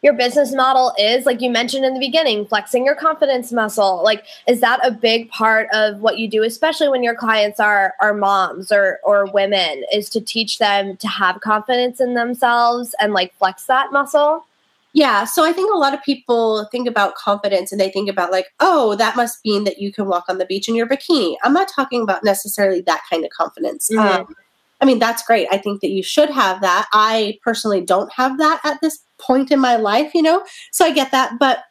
[0.01, 4.01] your business model is like you mentioned in the beginning flexing your confidence muscle?
[4.03, 7.93] Like is that a big part of what you do especially when your clients are
[8.01, 13.13] are moms or or women is to teach them to have confidence in themselves and
[13.13, 14.45] like flex that muscle?
[14.93, 18.31] Yeah so i think a lot of people think about confidence and they think about
[18.31, 21.35] like oh that must mean that you can walk on the beach in your bikini.
[21.43, 23.89] I'm not talking about necessarily that kind of confidence.
[23.91, 24.21] Mm-hmm.
[24.21, 24.35] um,
[24.79, 25.47] I mean, that's great.
[25.51, 26.87] I think that you should have that.
[26.93, 30.43] I personally don't have that at this point in my life, you know?
[30.71, 31.33] So I get that.
[31.39, 31.63] But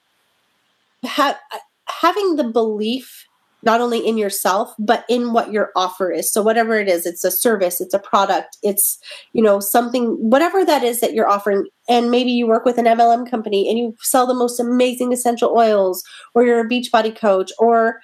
[1.04, 1.38] ha-
[1.88, 3.26] having the belief
[3.62, 7.24] not only in yourself but in what your offer is so whatever it is it's
[7.24, 8.98] a service it's a product it's
[9.32, 12.84] you know something whatever that is that you're offering and maybe you work with an
[12.84, 16.04] mlm company and you sell the most amazing essential oils
[16.34, 18.00] or you're a beach body coach or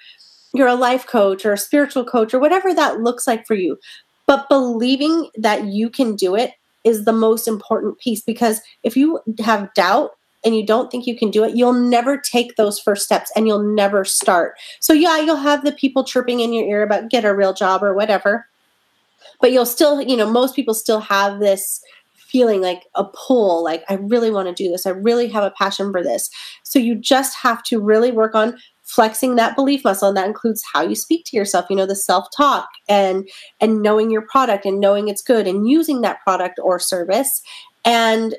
[0.53, 3.77] you're a life coach or a spiritual coach or whatever that looks like for you
[4.25, 6.51] but believing that you can do it
[6.83, 10.11] is the most important piece because if you have doubt
[10.43, 13.47] and you don't think you can do it, you'll never take those first steps and
[13.47, 14.55] you'll never start.
[14.79, 17.83] So, yeah, you'll have the people chirping in your ear about get a real job
[17.83, 18.47] or whatever.
[19.39, 21.81] But you'll still, you know, most people still have this
[22.17, 24.85] feeling like a pull, like, I really want to do this.
[24.85, 26.29] I really have a passion for this.
[26.63, 28.57] So, you just have to really work on
[28.93, 31.95] flexing that belief muscle and that includes how you speak to yourself you know the
[31.95, 33.27] self talk and
[33.59, 37.41] and knowing your product and knowing it's good and using that product or service
[37.85, 38.35] and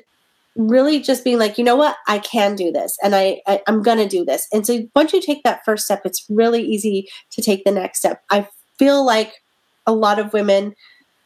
[0.55, 1.97] really just being like you know what?
[2.07, 4.47] I can do this and i, I am going to do this.
[4.53, 7.99] And so once you take that first step it's really easy to take the next
[7.99, 8.23] step.
[8.29, 8.47] I
[8.79, 9.33] feel like
[9.85, 10.73] a lot of women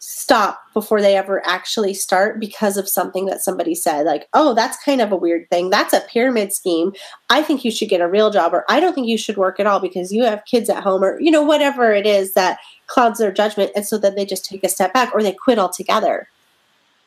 [0.02, 4.82] stop before they ever actually start because of something that somebody said like oh that's
[4.84, 5.70] kind of a weird thing.
[5.70, 6.93] That's a pyramid scheme.
[7.30, 9.60] I think you should get a real job or i don't think you should work
[9.60, 12.60] at all because you have kids at home or you know whatever it is that
[12.88, 15.60] clouds their judgment and so then they just take a step back or they quit
[15.60, 16.30] altogether.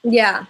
[0.03, 0.45] Yeah.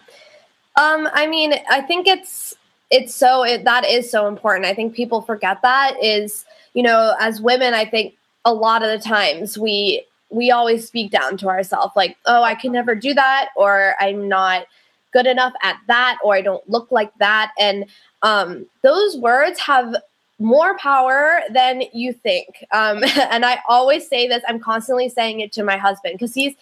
[0.76, 2.56] Um i mean i think it's
[2.90, 4.66] it's so it, that is so important.
[4.66, 8.14] I think people forget that is you know as women i think
[8.44, 12.54] a lot of the times we we always speak down to ourselves like, oh, I
[12.54, 14.66] can never do that, or I'm not
[15.12, 17.52] good enough at that, or I don't look like that.
[17.58, 17.84] And
[18.22, 19.94] um, those words have
[20.38, 22.64] more power than you think.
[22.72, 26.54] Um, and I always say this, I'm constantly saying it to my husband because he's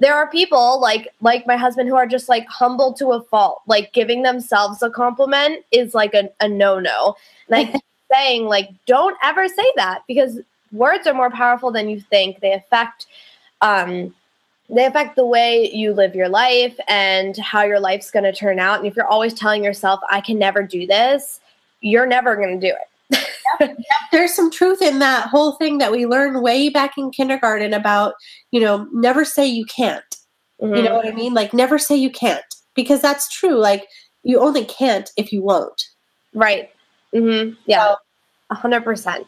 [0.00, 3.62] there are people like like my husband who are just like humble to a fault
[3.68, 7.14] like giving themselves a compliment is like a, a no-no
[7.48, 7.72] like
[8.12, 10.40] saying like don't ever say that because
[10.74, 12.40] words are more powerful than you think.
[12.40, 13.06] They affect
[13.60, 14.14] um,
[14.68, 18.58] they affect the way you live your life and how your life's going to turn
[18.58, 18.78] out.
[18.78, 21.40] And if you're always telling yourself, "I can never do this,"
[21.80, 22.88] you're never going to do it.
[23.60, 23.78] yep, yep.
[24.10, 28.14] There's some truth in that whole thing that we learned way back in kindergarten about,
[28.50, 30.02] you know, never say you can't.
[30.60, 30.74] Mm-hmm.
[30.74, 31.34] You know what I mean?
[31.34, 32.44] Like never say you can't
[32.74, 33.56] because that's true.
[33.56, 33.86] Like
[34.22, 35.90] you only can't if you won't.
[36.32, 36.70] Right.
[37.14, 37.54] Mm-hmm.
[37.66, 37.94] Yeah.
[38.50, 39.26] A hundred percent.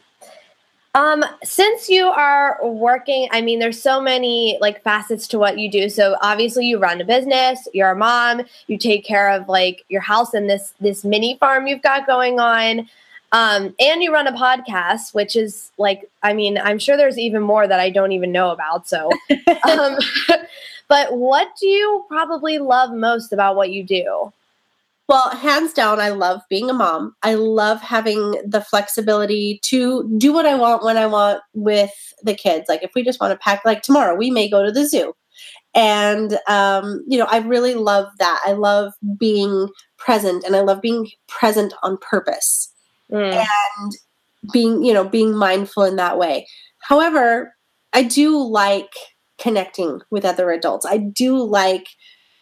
[0.97, 5.69] Um, since you are working, I mean, there's so many like facets to what you
[5.69, 5.89] do.
[5.89, 10.01] So obviously, you run a business, you're a mom, you take care of like your
[10.01, 12.89] house and this this mini farm you've got going on,
[13.31, 17.43] um, and you run a podcast, which is like, I mean, I'm sure there's even
[17.43, 18.89] more that I don't even know about.
[18.89, 19.11] So,
[19.69, 19.99] um,
[20.87, 24.33] but what do you probably love most about what you do?
[25.07, 27.15] Well, hands down, I love being a mom.
[27.23, 32.33] I love having the flexibility to do what I want when I want with the
[32.33, 32.65] kids.
[32.67, 35.13] Like if we just want to pack, like tomorrow, we may go to the zoo.
[35.73, 38.41] And, um, you know, I really love that.
[38.45, 42.73] I love being present and I love being present on purpose
[43.11, 43.33] mm.
[43.33, 43.93] and
[44.51, 46.47] being, you know, being mindful in that way.
[46.79, 47.53] However,
[47.93, 48.91] I do like
[49.37, 50.85] connecting with other adults.
[50.85, 51.87] I do like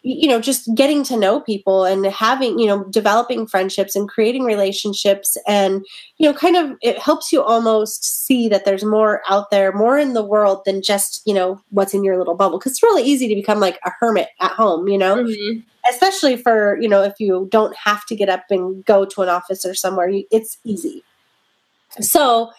[0.06, 4.43] you know just getting to know people and having you know developing friendships and creating
[4.43, 5.84] relationships and
[6.20, 9.97] you know kind of it helps you almost see that there's more out there more
[9.97, 12.60] in the world than just you know what's in your little bubble.
[12.60, 15.16] Because it's really easy to become like a hermit at home you know?
[15.16, 15.62] Mm-hmm.
[15.89, 19.30] especially for you know if you don't have to get up and go to an
[19.30, 21.03] office or somewhere it's easy.
[21.99, 22.51] So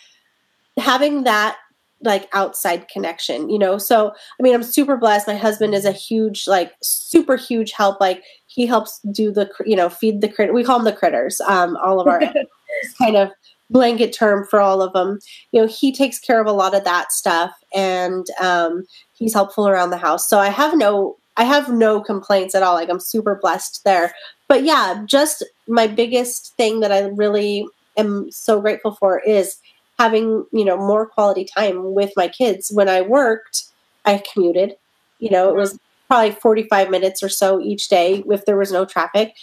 [0.78, 1.58] having that
[2.02, 5.92] like outside connection you know so i mean i'm super blessed my husband is a
[5.92, 10.52] huge like super huge help like he helps do the you know feed the crit
[10.52, 12.20] we call them the critters um all of our
[12.98, 13.30] kind of
[13.70, 15.18] blanket term for all of them.
[15.52, 19.68] You know, he takes care of a lot of that stuff and um, he's helpful
[19.68, 20.28] around the house.
[20.28, 22.74] So I have no I have no complaints at all.
[22.74, 24.14] Like I'm super blessed there.
[24.48, 27.66] But yeah, just my biggest thing that I really
[27.98, 29.58] am so grateful for is
[29.98, 32.70] having, you know, more quality time with my kids.
[32.72, 33.64] When I worked,
[34.04, 34.74] I commuted.
[35.18, 35.78] You know, it was
[36.08, 39.34] probably 45 minutes or so each day if there was no traffic.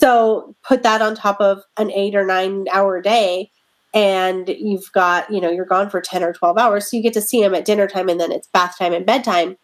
[0.00, 3.50] So put that on top of an eight or nine hour day,
[3.94, 6.90] and you've got, you know, you're gone for 10 or 12 hours.
[6.90, 9.06] So you get to see them at dinner time and then it's bath time and
[9.06, 9.56] bedtime.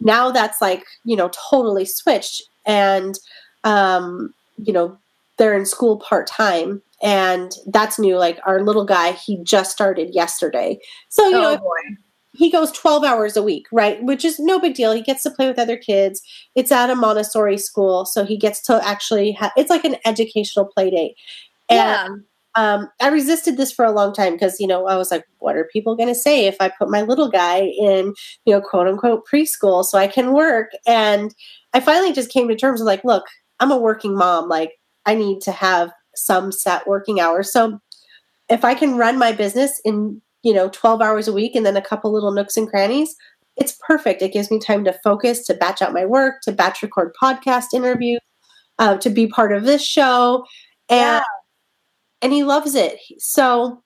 [0.00, 2.42] Now that's like, you know, totally switched.
[2.66, 3.18] And,
[3.64, 4.98] um, you know,
[5.38, 8.16] they're in school part time and that's new.
[8.16, 10.78] Like our little guy, he just started yesterday.
[11.08, 11.96] So, you oh, know, boy
[12.38, 14.02] he goes 12 hours a week, right?
[14.02, 14.92] Which is no big deal.
[14.92, 16.22] He gets to play with other kids.
[16.54, 20.66] It's at a Montessori school, so he gets to actually have it's like an educational
[20.66, 21.16] play date.
[21.68, 22.24] And
[22.56, 22.74] yeah.
[22.74, 25.56] um, I resisted this for a long time because, you know, I was like, what
[25.56, 28.86] are people going to say if I put my little guy in, you know, quote
[28.86, 30.70] unquote preschool so I can work?
[30.86, 31.34] And
[31.74, 33.24] I finally just came to terms with like, look,
[33.58, 34.48] I'm a working mom.
[34.48, 34.74] Like,
[35.06, 37.52] I need to have some set working hours.
[37.52, 37.78] So
[38.48, 41.76] if I can run my business in you know, 12 hours a week and then
[41.76, 43.14] a couple little nooks and crannies,
[43.56, 44.22] it's perfect.
[44.22, 47.74] It gives me time to focus, to batch out my work, to batch record podcast
[47.74, 48.20] interviews,
[48.78, 50.44] uh, to be part of this show.
[50.88, 51.22] And yeah.
[52.22, 52.98] and he loves it.
[53.18, 53.82] So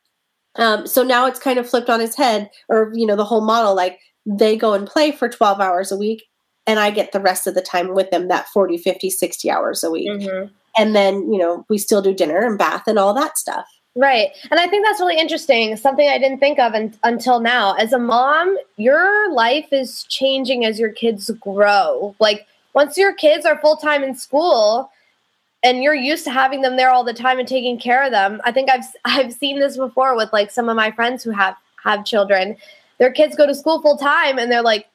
[0.56, 3.40] um, so now it's kind of flipped on his head, or you know, the whole
[3.40, 6.22] model, like they go and play for 12 hours a week
[6.66, 9.82] and I get the rest of the time with them, that 40, 50, 60 hours
[9.82, 10.08] a week.
[10.08, 10.52] Mm-hmm.
[10.76, 13.66] And then, you know, we still do dinner and bath and all that stuff.
[13.94, 14.30] Right.
[14.50, 15.76] And I think that's really interesting.
[15.76, 17.74] Something I didn't think of until now.
[17.74, 22.16] As a mom, your life is changing as your kids grow.
[22.18, 24.90] Like, once your kids are full time in school
[25.62, 28.40] and you're used to having them there all the time and taking care of them,
[28.44, 31.56] I think I've I've seen this before with like some of my friends who have
[31.84, 32.56] have children.
[32.98, 34.86] Their kids go to school full time and they're like,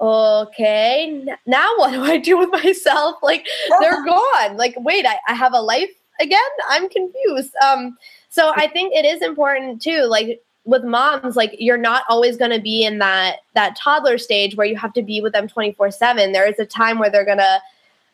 [0.00, 3.16] okay, now what do I do with myself?
[3.22, 3.46] Like,
[3.80, 4.56] they're gone.
[4.56, 5.90] Like, wait, I, I have a life
[6.20, 6.40] again?
[6.68, 7.54] I'm confused.
[7.64, 7.96] Um,
[8.28, 12.50] so I think it is important too, like with moms, like you're not always going
[12.50, 16.32] to be in that that toddler stage where you have to be with them 24/7.
[16.32, 17.60] There is a time where they're going to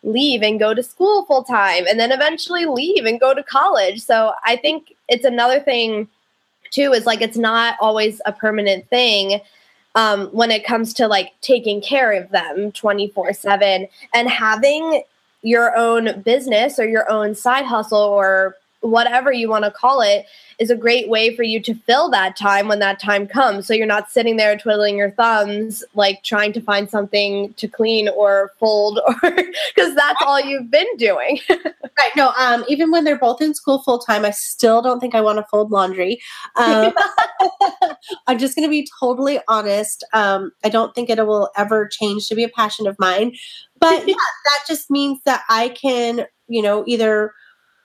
[0.04, 4.00] leave and go to school full time and then eventually leave and go to college.
[4.02, 6.08] So I think it's another thing
[6.70, 9.40] too is like it's not always a permanent thing.
[9.96, 15.04] Um, when it comes to like taking care of them 24 7 and having
[15.42, 20.26] your own business or your own side hustle or whatever you want to call it
[20.58, 23.66] is a great way for you to fill that time when that time comes.
[23.66, 28.08] So you're not sitting there twiddling your thumbs, like trying to find something to clean
[28.08, 31.40] or fold, or because that's all you've been doing.
[31.48, 32.16] right.
[32.16, 32.32] No.
[32.38, 32.64] Um.
[32.68, 35.46] Even when they're both in school full time, I still don't think I want to
[35.50, 36.20] fold laundry.
[36.56, 36.92] Um,
[38.26, 40.04] I'm just going to be totally honest.
[40.12, 40.52] Um.
[40.64, 43.34] I don't think it will ever change to be a passion of mine.
[43.80, 47.32] But yeah, that just means that I can, you know, either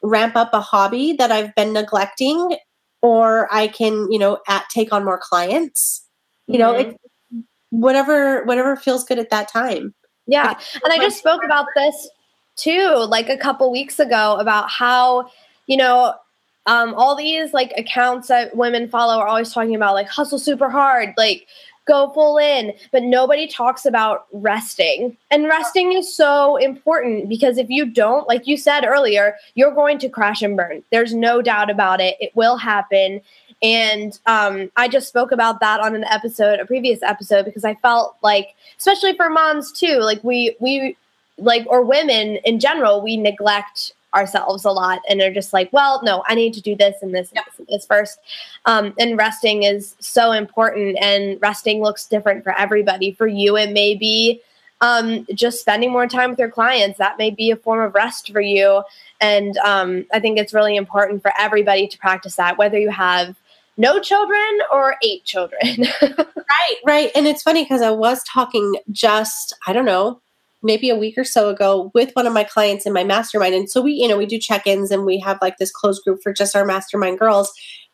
[0.03, 2.57] ramp up a hobby that I've been neglecting,
[3.01, 6.05] or I can, you know, at, take on more clients.
[6.47, 6.89] You know, mm-hmm.
[6.91, 9.93] it, whatever whatever feels good at that time.
[10.27, 12.09] Yeah, and I just spoke about this
[12.55, 15.29] too, like a couple weeks ago, about how
[15.67, 16.13] you know
[16.65, 20.69] um, all these like accounts that women follow are always talking about like hustle super
[20.69, 21.47] hard, like
[21.89, 25.17] go full in, but nobody talks about resting.
[25.31, 29.97] And resting is so important because if you don't, like you said earlier, you're going
[29.99, 30.83] to crash and burn.
[30.91, 32.15] There's no doubt about it.
[32.21, 33.21] It will happen.
[33.61, 37.73] And um, I just spoke about that on an episode, a previous episode, because I
[37.75, 40.95] felt like, especially for moms too, like we, we,
[41.37, 46.01] like, or women in general, we neglect ourselves a lot and are just like, well,
[46.03, 48.19] no, I need to do this and this and this and this first.
[48.65, 53.13] Um, and resting is so important, and resting looks different for everybody.
[53.13, 54.41] For you, it may be
[54.81, 56.97] um, just spending more time with your clients.
[56.97, 58.83] That may be a form of rest for you.
[59.19, 63.35] And um, I think it's really important for everybody to practice that, whether you have
[63.77, 65.59] no children or eight children.
[66.01, 67.11] right, right.
[67.15, 70.21] And it's funny because I was talking just, I don't know,
[70.61, 73.55] maybe a week or so ago with one of my clients in my mastermind.
[73.55, 76.03] And so we, you know, we do check ins and we have like this closed
[76.03, 77.51] group for just our mastermind girls.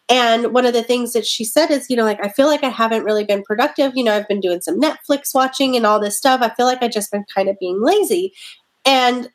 [0.07, 2.63] And one of the things that she said is, you know, like, I feel like
[2.63, 3.93] I haven't really been productive.
[3.95, 6.41] You know, I've been doing some Netflix watching and all this stuff.
[6.41, 8.34] I feel like I've just been kind of being lazy.
[8.86, 9.30] And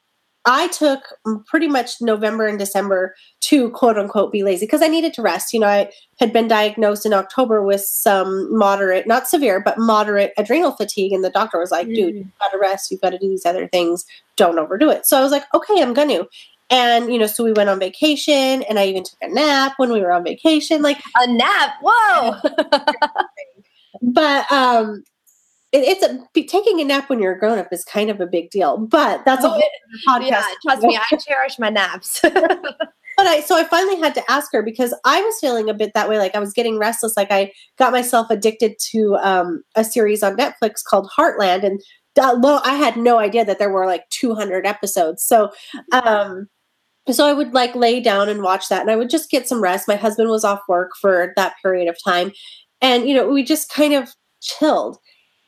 [0.47, 1.01] I took
[1.47, 5.53] pretty much November and December to quote unquote be lazy because I needed to rest.
[5.53, 10.32] You know, I had been diagnosed in October with some moderate, not severe, but moderate
[10.38, 11.12] adrenal fatigue.
[11.12, 11.95] And the doctor was like, mm.
[11.95, 12.91] dude, you've got to rest.
[12.91, 14.07] You've got to do these other things.
[14.36, 15.07] Don't overdo it.
[15.07, 16.26] So I was like, okay, I'm going to.
[16.70, 19.93] And, you know, so we went on vacation and I even took a nap when
[19.93, 20.82] we were on vacation.
[20.82, 21.74] Like a nap.
[21.82, 22.36] Whoa.
[24.03, 25.03] but um
[25.73, 28.27] it, it's a taking a nap when you're a grown up is kind of a
[28.27, 28.79] big deal.
[28.79, 30.31] But that's oh, a podcast.
[30.31, 32.21] Yeah, trust me, I cherish my naps.
[32.23, 35.93] but I so I finally had to ask her because I was feeling a bit
[35.95, 36.18] that way.
[36.18, 37.16] Like I was getting restless.
[37.16, 41.81] Like I got myself addicted to um, a series on Netflix called Heartland, and
[42.18, 45.23] uh, I had no idea that there were like 200 episodes.
[45.23, 45.51] So,
[45.93, 46.49] um,
[47.11, 49.62] so I would like lay down and watch that, and I would just get some
[49.62, 49.89] rest.
[49.89, 52.33] My husband was off work for that period of time,
[52.81, 54.09] and you know we just kind of
[54.41, 54.99] chilled.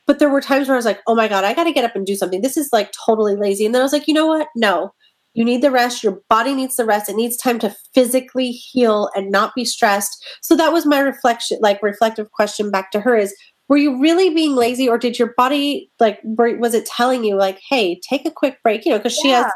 [0.05, 1.85] But there were times where I was like, "Oh my god, I got to get
[1.85, 2.41] up and do something.
[2.41, 4.47] This is like totally lazy." And then I was like, "You know what?
[4.55, 4.93] No,
[5.33, 6.03] you need the rest.
[6.03, 7.09] Your body needs the rest.
[7.09, 10.23] It needs time to physically heal and not be stressed.
[10.41, 13.35] So that was my reflection, like reflective question back to her is
[13.69, 17.59] were you really being lazy or did your body like was it telling you like
[17.69, 19.21] hey take a quick break you know because yeah.
[19.21, 19.51] she has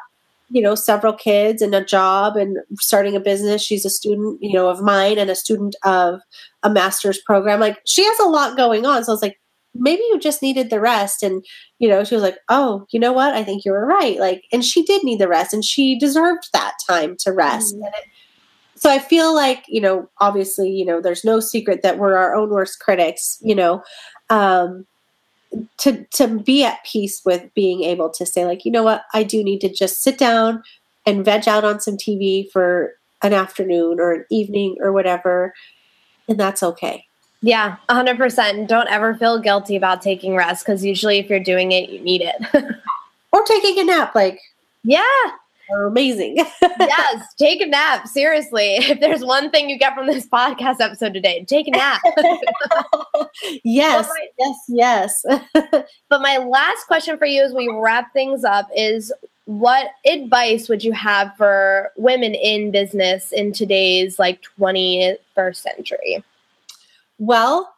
[0.49, 4.53] you know several kids and a job and starting a business she's a student you
[4.53, 6.19] know of mine and a student of
[6.63, 9.37] a master's program like she has a lot going on so i was like
[9.80, 11.23] maybe you just needed the rest.
[11.23, 11.45] And
[11.80, 13.34] you know she was like oh you know what?
[13.34, 14.19] I think you were right.
[14.19, 17.75] Like and she did need the rest and she deserved that time to rest.
[17.75, 17.86] Mm-hmm.
[17.86, 18.05] it,
[18.75, 22.36] so i feel like you know obviously you know there's no secret that we're our
[22.36, 23.82] own worst critics you know
[24.30, 24.86] um
[25.78, 29.03] to to be at peace with being able to say like you know what?
[29.13, 30.63] I do need to just sit down
[31.05, 35.53] and veg out on some tv for an afternoon or an evening or whatever
[36.28, 37.07] and that's okay
[37.41, 38.67] yeah, 100%.
[38.67, 42.21] Don't ever feel guilty about taking rest because usually if you're doing it, you need
[42.21, 42.35] it.
[43.31, 44.15] or taking a nap.
[44.15, 44.39] Like,
[44.83, 45.03] yeah.
[45.75, 46.38] Amazing.
[46.79, 48.07] yes, take a nap.
[48.07, 48.75] Seriously.
[48.77, 52.01] If there's one thing you get from this podcast episode today, take a nap.
[53.63, 54.09] yes,
[54.39, 55.25] yes, yes.
[56.09, 59.11] but my last question for you as we wrap things up is
[59.45, 66.23] what advice would you have for women in business in today's like 21st century?
[67.18, 67.74] Well,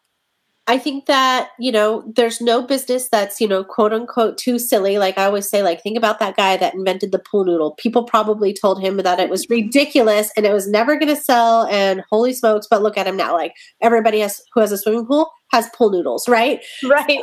[0.70, 5.00] I think that, you know, there's no business that's, you know, quote unquote too silly.
[5.00, 7.72] Like I always say, like, think about that guy that invented the pool noodle.
[7.80, 11.66] People probably told him that it was ridiculous and it was never going to sell.
[11.66, 13.34] And holy smokes, but look at him now.
[13.34, 16.64] Like everybody has who has a swimming pool has pool noodles, right?
[16.88, 17.20] Right.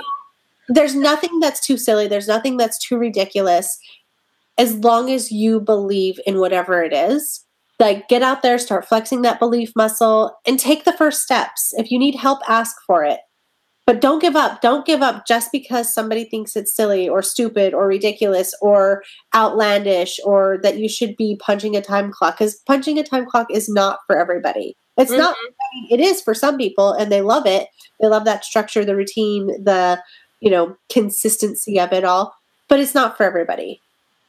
[0.68, 2.08] there's nothing that's too silly.
[2.08, 3.78] There's nothing that's too ridiculous
[4.58, 7.45] as long as you believe in whatever it is
[7.78, 11.74] like get out there start flexing that belief muscle and take the first steps.
[11.76, 13.20] If you need help ask for it.
[13.86, 14.62] But don't give up.
[14.62, 20.18] Don't give up just because somebody thinks it's silly or stupid or ridiculous or outlandish
[20.24, 23.68] or that you should be punching a time clock because punching a time clock is
[23.68, 24.74] not for everybody.
[24.96, 25.20] It's mm-hmm.
[25.20, 25.36] not
[25.90, 27.68] it is for some people and they love it.
[28.00, 30.02] They love that structure the routine the
[30.40, 32.34] you know consistency of it all
[32.68, 33.80] but it's not for everybody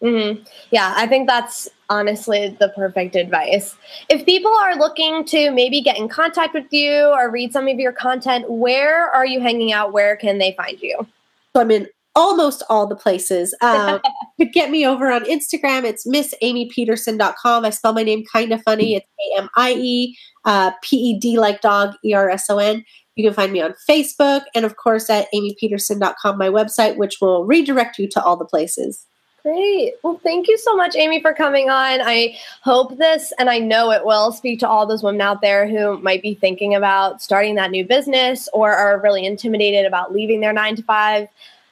[0.03, 0.43] Mm-hmm.
[0.71, 3.75] Yeah, I think that's honestly the perfect advice.
[4.09, 7.79] If people are looking to maybe get in contact with you or read some of
[7.79, 9.93] your content, where are you hanging out?
[9.93, 11.07] Where can they find you?
[11.55, 13.55] So I'm in almost all the places.
[13.61, 14.01] Um,
[14.37, 15.83] but get me over on Instagram.
[15.83, 17.65] It's missamiepederson.com.
[17.65, 18.95] I spell my name kind of funny.
[18.95, 22.57] It's A M I E uh, P E D like dog, E R S O
[22.57, 22.83] N.
[23.15, 27.45] You can find me on Facebook and, of course, at amiepederson.com, my website, which will
[27.45, 29.07] redirect you to all the places.
[29.47, 29.93] Great.
[30.03, 32.01] Well, thank you so much, Amie, for coming on.
[32.01, 35.65] I hope this, and I know it will, speak to all those women out there
[35.69, 40.41] who might be thinking about starting that new business or are really intimidated about leaving
[40.41, 41.29] their nine to five.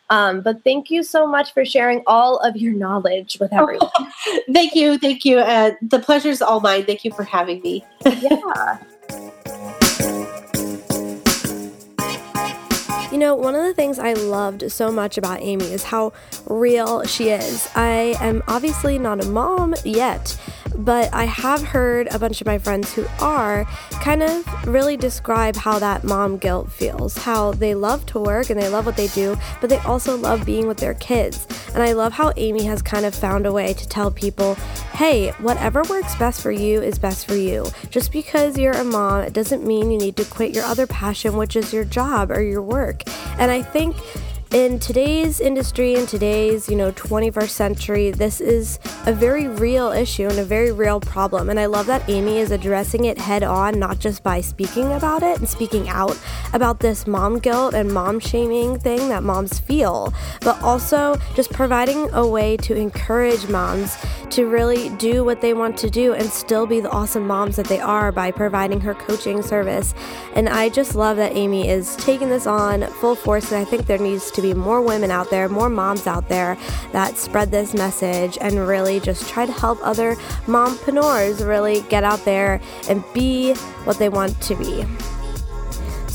[0.09, 3.89] Um, but thank you so much for sharing all of your knowledge with everyone.
[3.93, 4.97] Oh, thank you.
[4.97, 5.39] Thank you.
[5.39, 6.85] Uh, the pleasure is all mine.
[6.85, 7.83] Thank you for having me.
[8.05, 8.77] yeah.
[13.15, 16.11] You know, one of the things I loved so much about Amie is how
[16.47, 17.65] real she is.
[17.73, 20.37] I am obviously not a mom yet,
[20.75, 23.63] but I have heard a bunch of my friends who are
[24.01, 27.15] kind of really describe how that mom guilt feels.
[27.17, 30.45] How they love to work and they love what they do, but they also love
[30.45, 31.47] being with their kids.
[31.73, 34.57] And I love how Amie has kind of found a way to tell people
[34.95, 37.65] hey, whatever works best for you is best for you.
[37.89, 41.35] Just because you're a mom, it doesn't mean you need to quit your other passion,
[41.35, 43.03] which is your job or your work.
[43.37, 43.97] And I think
[44.55, 50.29] in today's industry in today's you know 21st century this is a very real issue
[50.29, 53.77] and a very real problem and i love that Amie is addressing it head on
[53.77, 56.17] not just by speaking about it and speaking out
[56.53, 62.09] about this mom guilt and mom shaming thing that moms feel but also just providing
[62.13, 63.97] a way to encourage moms
[64.35, 67.67] to really do what they want to do and still be the awesome moms that
[67.67, 69.93] they are by providing her coaching service.
[70.33, 73.51] And I just love that Amie is taking this on full force.
[73.51, 76.57] And I think there needs to be more women out there, more moms out there
[76.91, 80.15] that spread this message and really just try to help other
[80.45, 83.53] mompreneurs really get out there and be
[83.85, 84.85] what they want to be.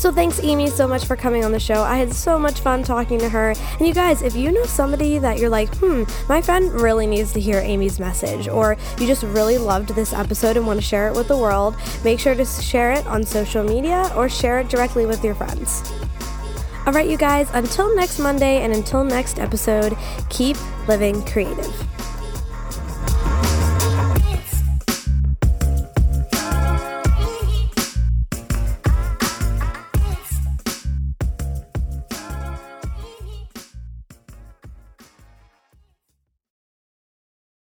[0.01, 1.83] So thanks, Amie, so much for coming on the show.
[1.83, 3.51] I had so much fun talking to her.
[3.77, 7.33] And you guys, if you know somebody that you're like, hmm, my friend really needs
[7.33, 11.07] to hear Amie's message, or you just really loved this episode and want to share
[11.07, 14.69] it with the world, make sure to share it on social media or share it
[14.69, 15.83] directly with your friends.
[16.83, 19.95] All right, you guys, until next Monday and until next episode,
[20.29, 20.57] keep
[20.87, 22.10] living creative.